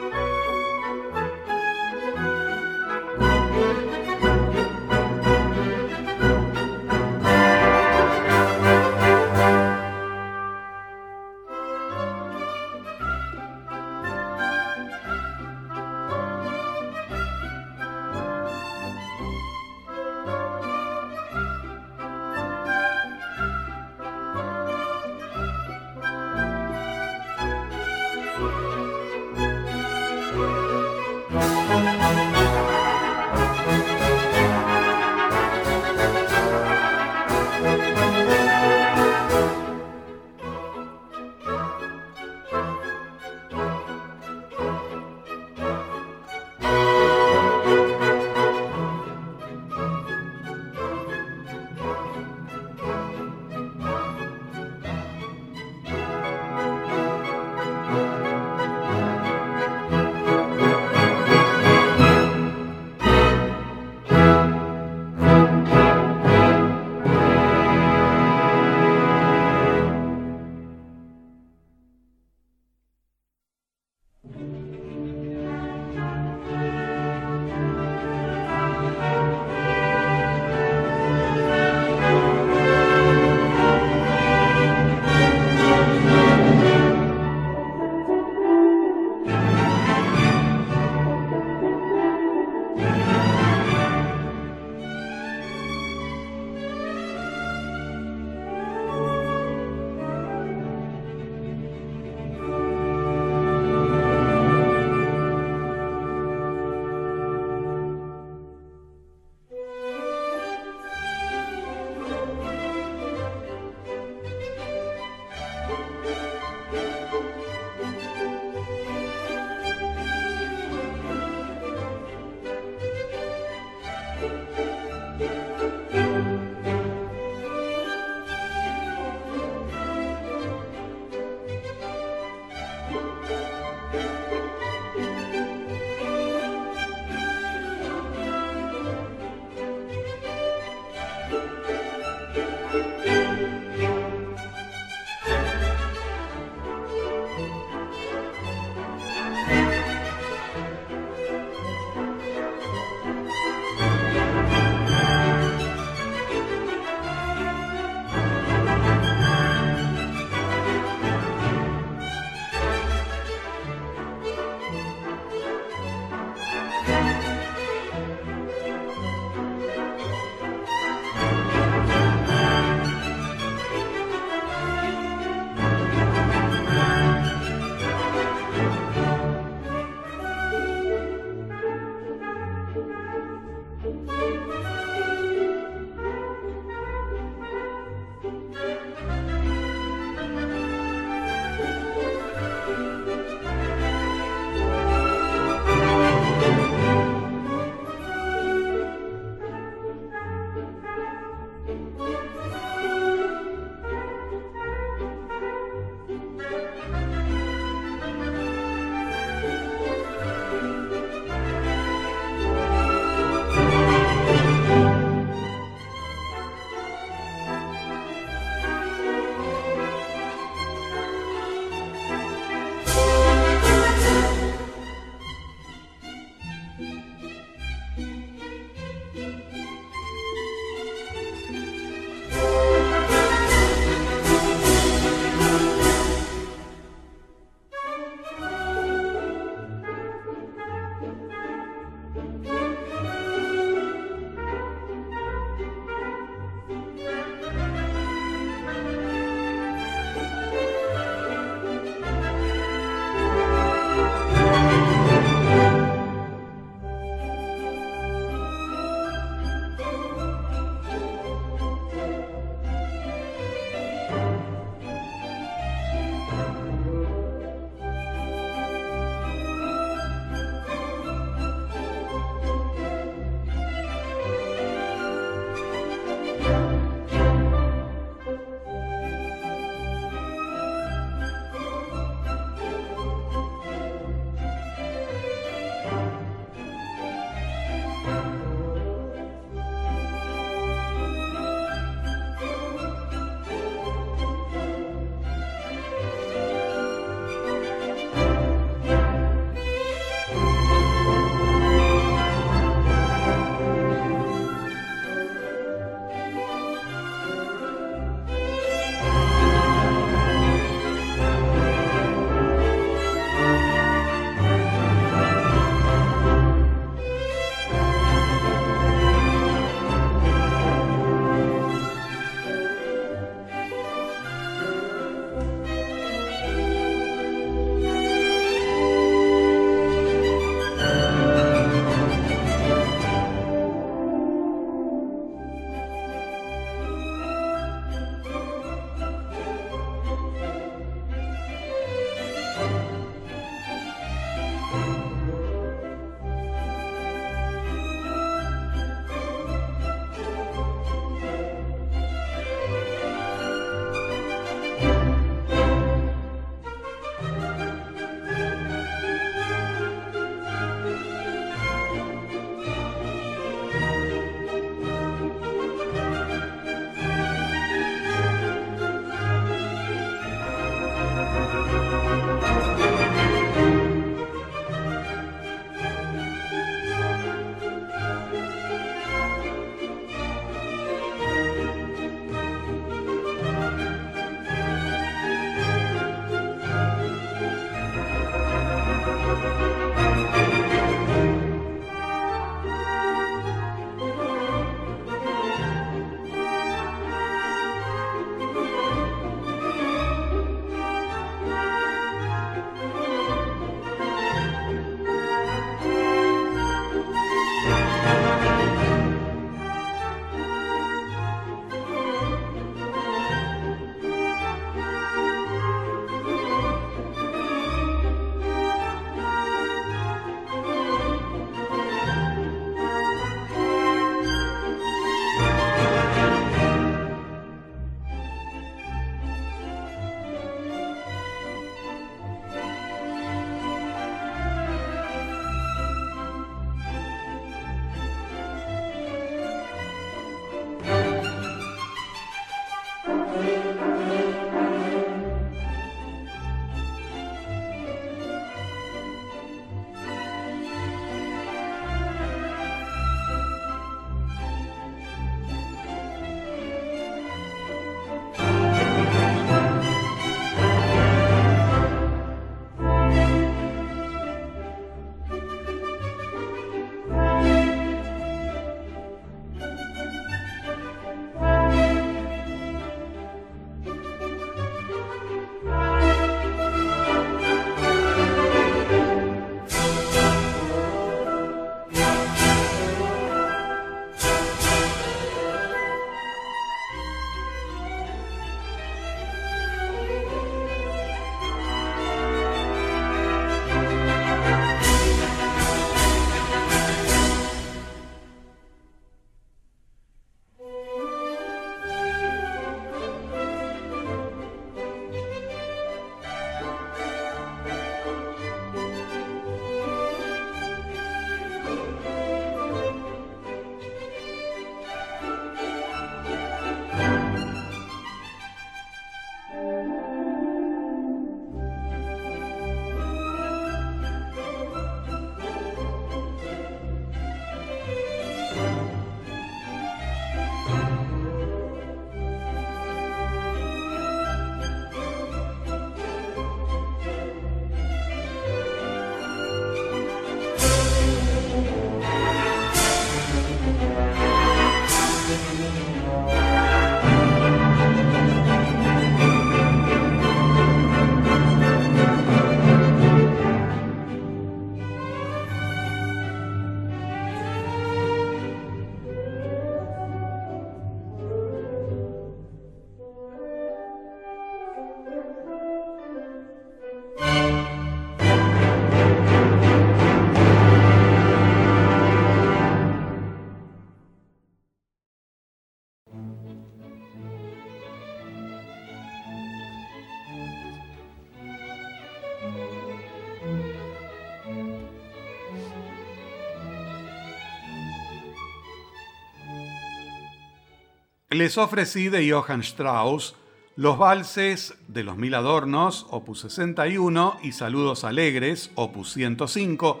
Les 591.36 591.58
ofrecí 591.58 592.08
de 592.08 592.32
Johann 592.32 592.62
Strauss 592.62 593.36
los 593.76 593.98
valses 593.98 594.74
de 594.88 595.04
los 595.04 595.18
mil 595.18 595.34
adornos, 595.34 596.06
opus 596.08 596.40
61, 596.40 597.40
y 597.42 597.52
Saludos 597.52 598.04
Alegres, 598.04 598.70
opus 598.74 599.12
105, 599.12 600.00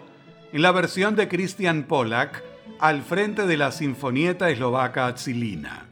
en 0.54 0.62
la 0.62 0.72
versión 0.72 1.14
de 1.14 1.28
Christian 1.28 1.82
Pollack, 1.82 2.42
al 2.80 3.02
frente 3.02 3.46
de 3.46 3.58
la 3.58 3.70
Sinfonieta 3.70 4.48
Eslovaca 4.48 5.14
Zilina. 5.18 5.84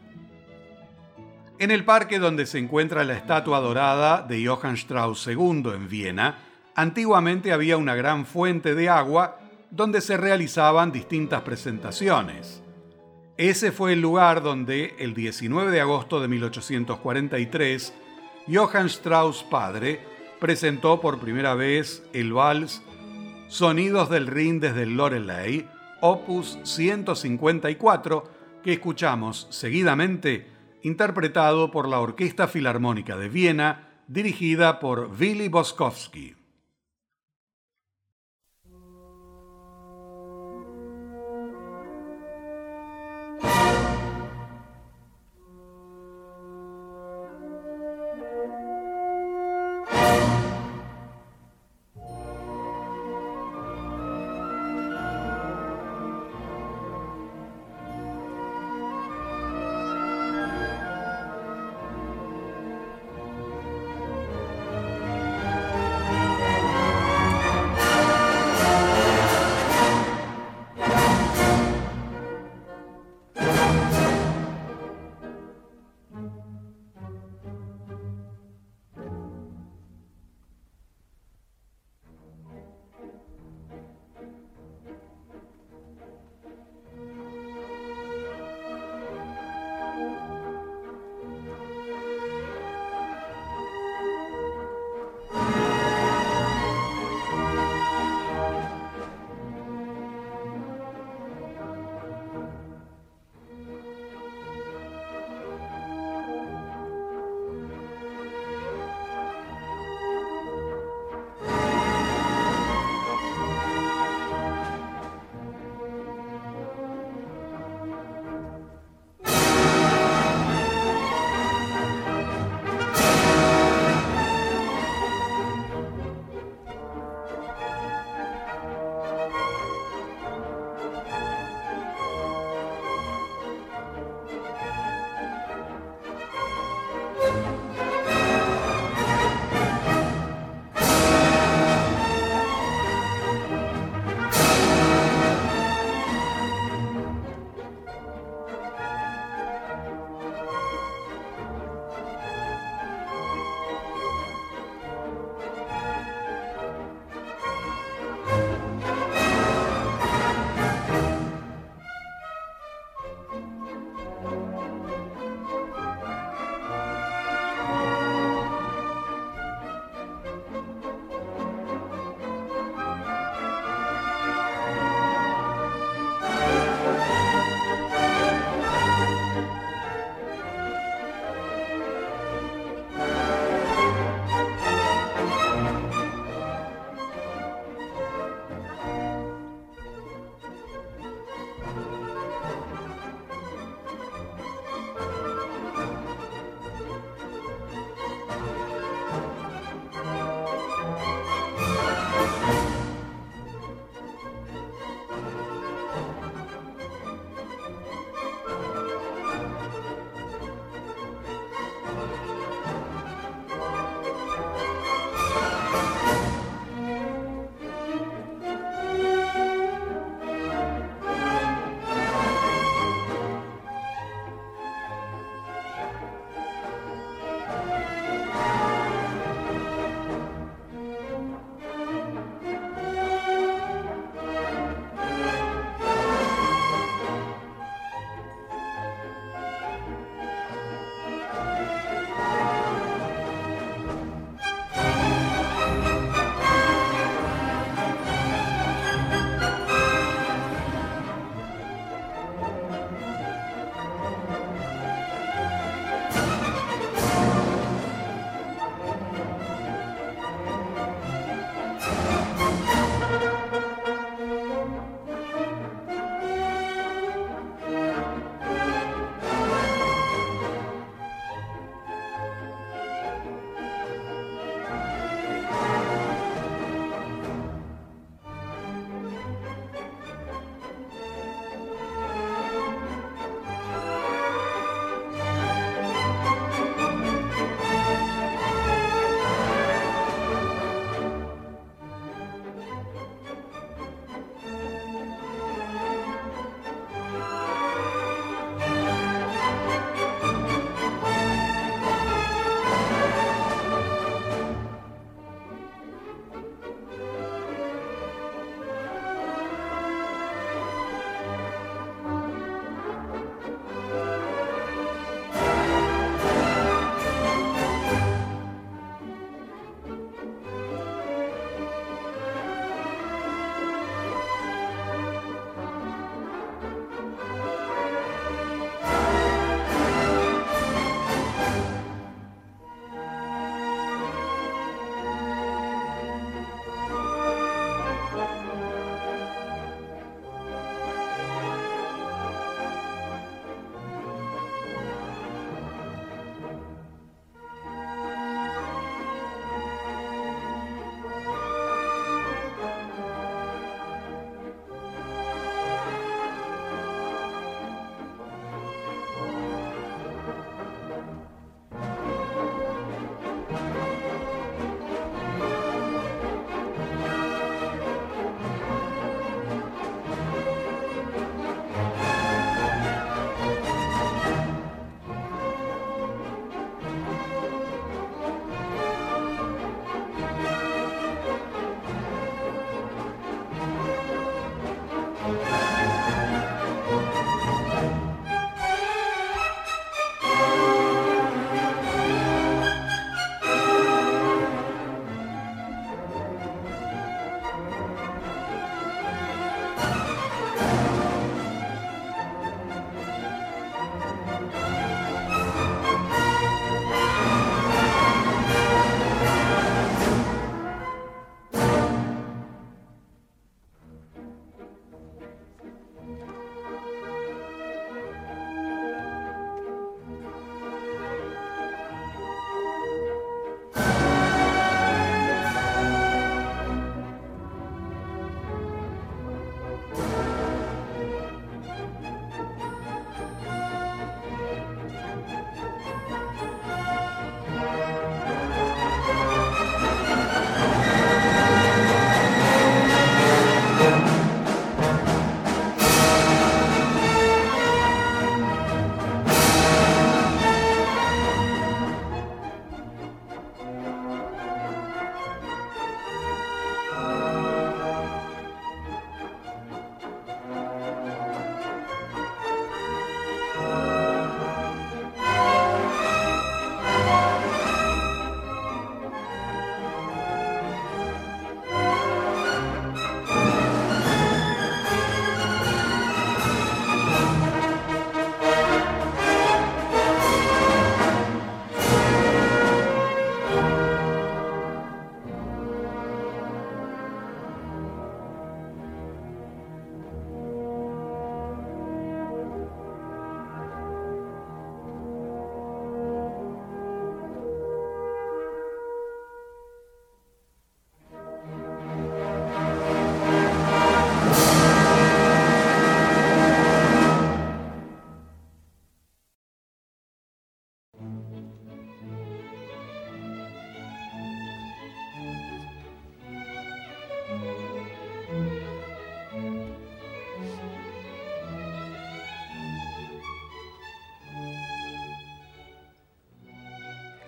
En 1.59 1.71
el 1.71 1.85
parque 1.85 2.19
donde 2.19 2.47
se 2.47 2.59
encuentra 2.59 3.05
la 3.05 3.13
estatua 3.13 3.61
dorada 3.61 4.23
de 4.23 4.47
Johann 4.47 4.77
Strauss 4.77 5.27
II 5.27 5.65
en 5.75 5.89
Viena, 5.91 6.39
antiguamente 6.75 7.53
había 7.53 7.77
una 7.77 7.95
gran 7.95 8.25
fuente 8.25 8.75
de 8.75 8.89
agua 8.89 9.41
donde 9.71 10.01
se 10.01 10.17
realizaban 10.17 10.91
distintas 10.91 11.43
presentaciones. 11.43 12.64
Ese 13.37 13.73
fue 13.73 13.95
el 13.95 14.01
lugar 14.01 14.45
donde, 14.45 14.95
el 15.01 15.13
19 15.13 15.73
de 15.73 15.81
agosto 15.81 16.21
de 16.21 16.29
1843, 16.29 17.93
Johann 18.47 18.87
Strauss 18.87 19.43
padre 19.43 20.01
presentó 20.39 21.01
por 21.01 21.19
primera 21.19 21.55
vez 21.55 22.05
el 22.13 22.33
vals 22.33 22.81
Sonidos 23.49 24.09
del 24.09 24.29
Rin 24.29 24.61
desde 24.61 24.85
el 24.85 24.97
Loreley, 24.97 25.69
opus 26.01 26.59
154, 26.63 28.31
que 28.63 28.75
escuchamos 28.75 29.49
seguidamente 29.51 30.47
interpretado 30.83 31.73
por 31.73 31.89
la 31.89 31.99
Orquesta 31.99 32.47
Filarmónica 32.47 33.17
de 33.17 33.29
Viena, 33.29 33.89
dirigida 34.07 34.79
por 34.79 35.11
Willy 35.19 35.49
Boskowski. 35.49 36.37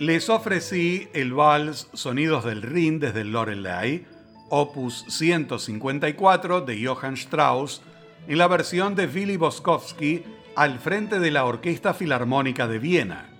Les 0.06 0.30
ofrecí 0.30 1.08
el 1.14 1.34
vals 1.34 1.88
Sonidos 1.92 2.44
del 2.44 2.62
Rin 2.62 3.00
desde 3.00 3.22
el 3.22 3.32
Lorelei, 3.32 4.06
opus 4.50 5.04
154 5.08 6.60
de 6.60 6.86
Johann 6.86 7.14
Strauss, 7.14 7.82
en 8.28 8.38
la 8.38 8.46
versión 8.46 8.94
de 8.94 9.08
Willy 9.08 9.36
Boskowski 9.36 10.22
al 10.54 10.78
frente 10.78 11.18
de 11.18 11.32
la 11.32 11.44
Orquesta 11.44 11.92
Filarmónica 11.92 12.68
de 12.68 12.78
Viena. 12.78 13.30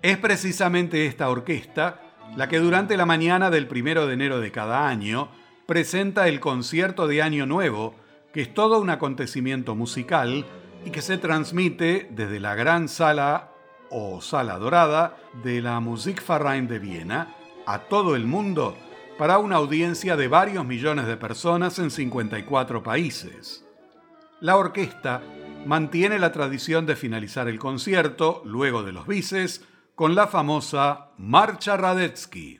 Es 0.00 0.16
precisamente 0.16 1.04
esta 1.04 1.28
orquesta 1.28 2.00
la 2.36 2.48
que 2.48 2.58
durante 2.58 2.96
la 2.96 3.04
mañana 3.04 3.50
del 3.50 3.68
primero 3.68 4.06
de 4.06 4.14
enero 4.14 4.40
de 4.40 4.50
cada 4.50 4.88
año 4.88 5.28
presenta 5.66 6.26
el 6.28 6.40
concierto 6.40 7.06
de 7.06 7.20
Año 7.20 7.44
Nuevo, 7.44 7.94
que 8.32 8.40
es 8.40 8.54
todo 8.54 8.80
un 8.80 8.88
acontecimiento 8.88 9.74
musical 9.74 10.46
y 10.86 10.90
que 10.90 11.02
se 11.02 11.18
transmite 11.18 12.08
desde 12.10 12.40
la 12.40 12.54
gran 12.54 12.88
sala 12.88 13.49
o 13.90 14.20
sala 14.20 14.58
dorada 14.58 15.16
de 15.42 15.60
la 15.60 15.80
Musikverein 15.80 16.68
de 16.68 16.78
Viena 16.78 17.34
a 17.66 17.80
todo 17.80 18.16
el 18.16 18.26
mundo 18.26 18.76
para 19.18 19.38
una 19.38 19.56
audiencia 19.56 20.16
de 20.16 20.28
varios 20.28 20.64
millones 20.64 21.06
de 21.06 21.16
personas 21.16 21.78
en 21.78 21.90
54 21.90 22.82
países. 22.82 23.64
La 24.40 24.56
orquesta 24.56 25.22
mantiene 25.66 26.18
la 26.18 26.32
tradición 26.32 26.86
de 26.86 26.96
finalizar 26.96 27.48
el 27.48 27.58
concierto, 27.58 28.42
luego 28.44 28.82
de 28.82 28.92
los 28.92 29.06
bises, 29.06 29.66
con 29.94 30.14
la 30.14 30.26
famosa 30.26 31.10
Marcha 31.18 31.76
Radetzky. 31.76 32.59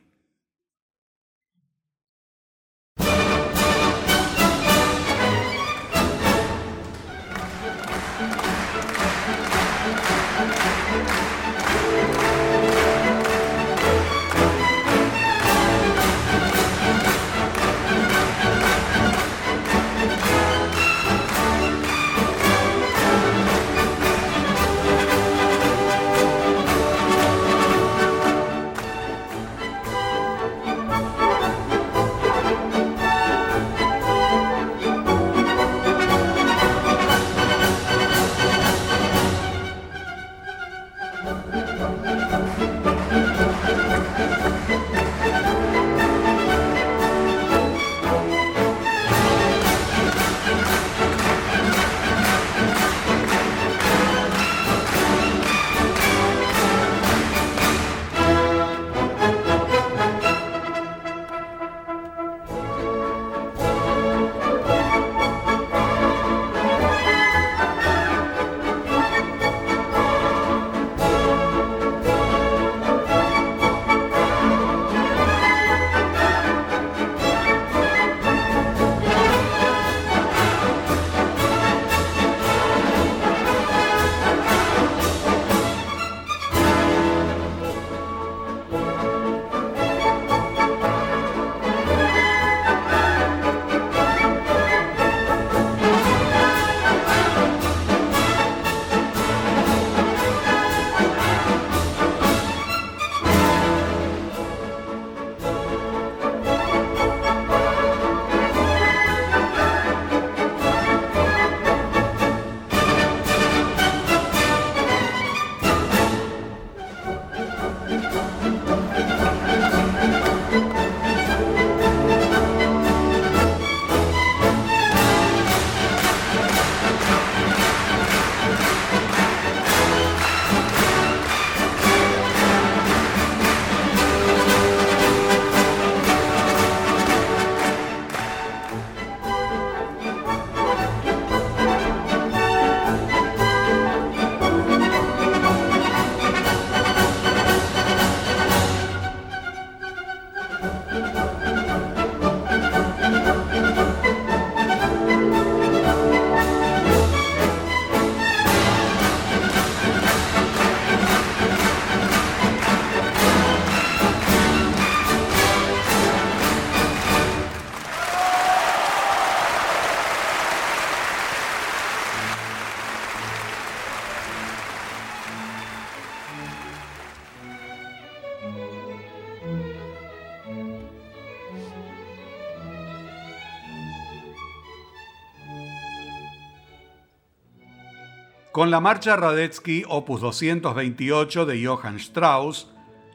Con 188.61 188.71
la 188.71 188.81
marcha 188.81 189.17
Radetzky 189.17 189.85
opus 189.89 190.21
228 190.21 191.47
de 191.47 191.65
Johann 191.65 191.97
Strauss, 191.97 192.69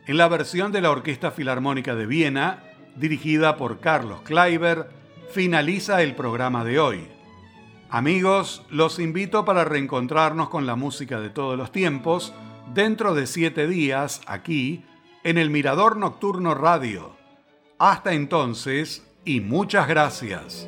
en 0.08 0.18
la 0.18 0.28
versión 0.28 0.72
de 0.72 0.82
la 0.82 0.90
Orquesta 0.90 1.30
Filarmónica 1.30 1.94
de 1.94 2.08
Viena, 2.08 2.64
dirigida 2.96 3.56
por 3.56 3.80
Carlos 3.80 4.22
Kleiber, 4.24 4.90
finaliza 5.30 6.02
el 6.02 6.16
programa 6.16 6.64
de 6.64 6.80
hoy. 6.80 7.08
Amigos, 7.92 8.64
los 8.72 8.98
invito 8.98 9.46
para 9.46 9.66
reencontrarnos 9.66 10.50
con 10.50 10.66
la 10.66 10.76
música 10.76 11.20
de 11.20 11.30
todos 11.30 11.56
los 11.56 11.72
tiempos 11.72 12.34
dentro 12.74 13.14
de 13.14 13.28
siete 13.28 13.68
días 13.68 14.22
aquí 14.26 14.84
en 15.24 15.38
el 15.38 15.52
Mirador 15.52 15.96
Nocturno 15.96 16.56
Radio. 16.56 17.16
Hasta 17.78 18.14
entonces 18.14 19.08
y 19.26 19.42
muchas 19.42 19.88
gracias. 19.88 20.68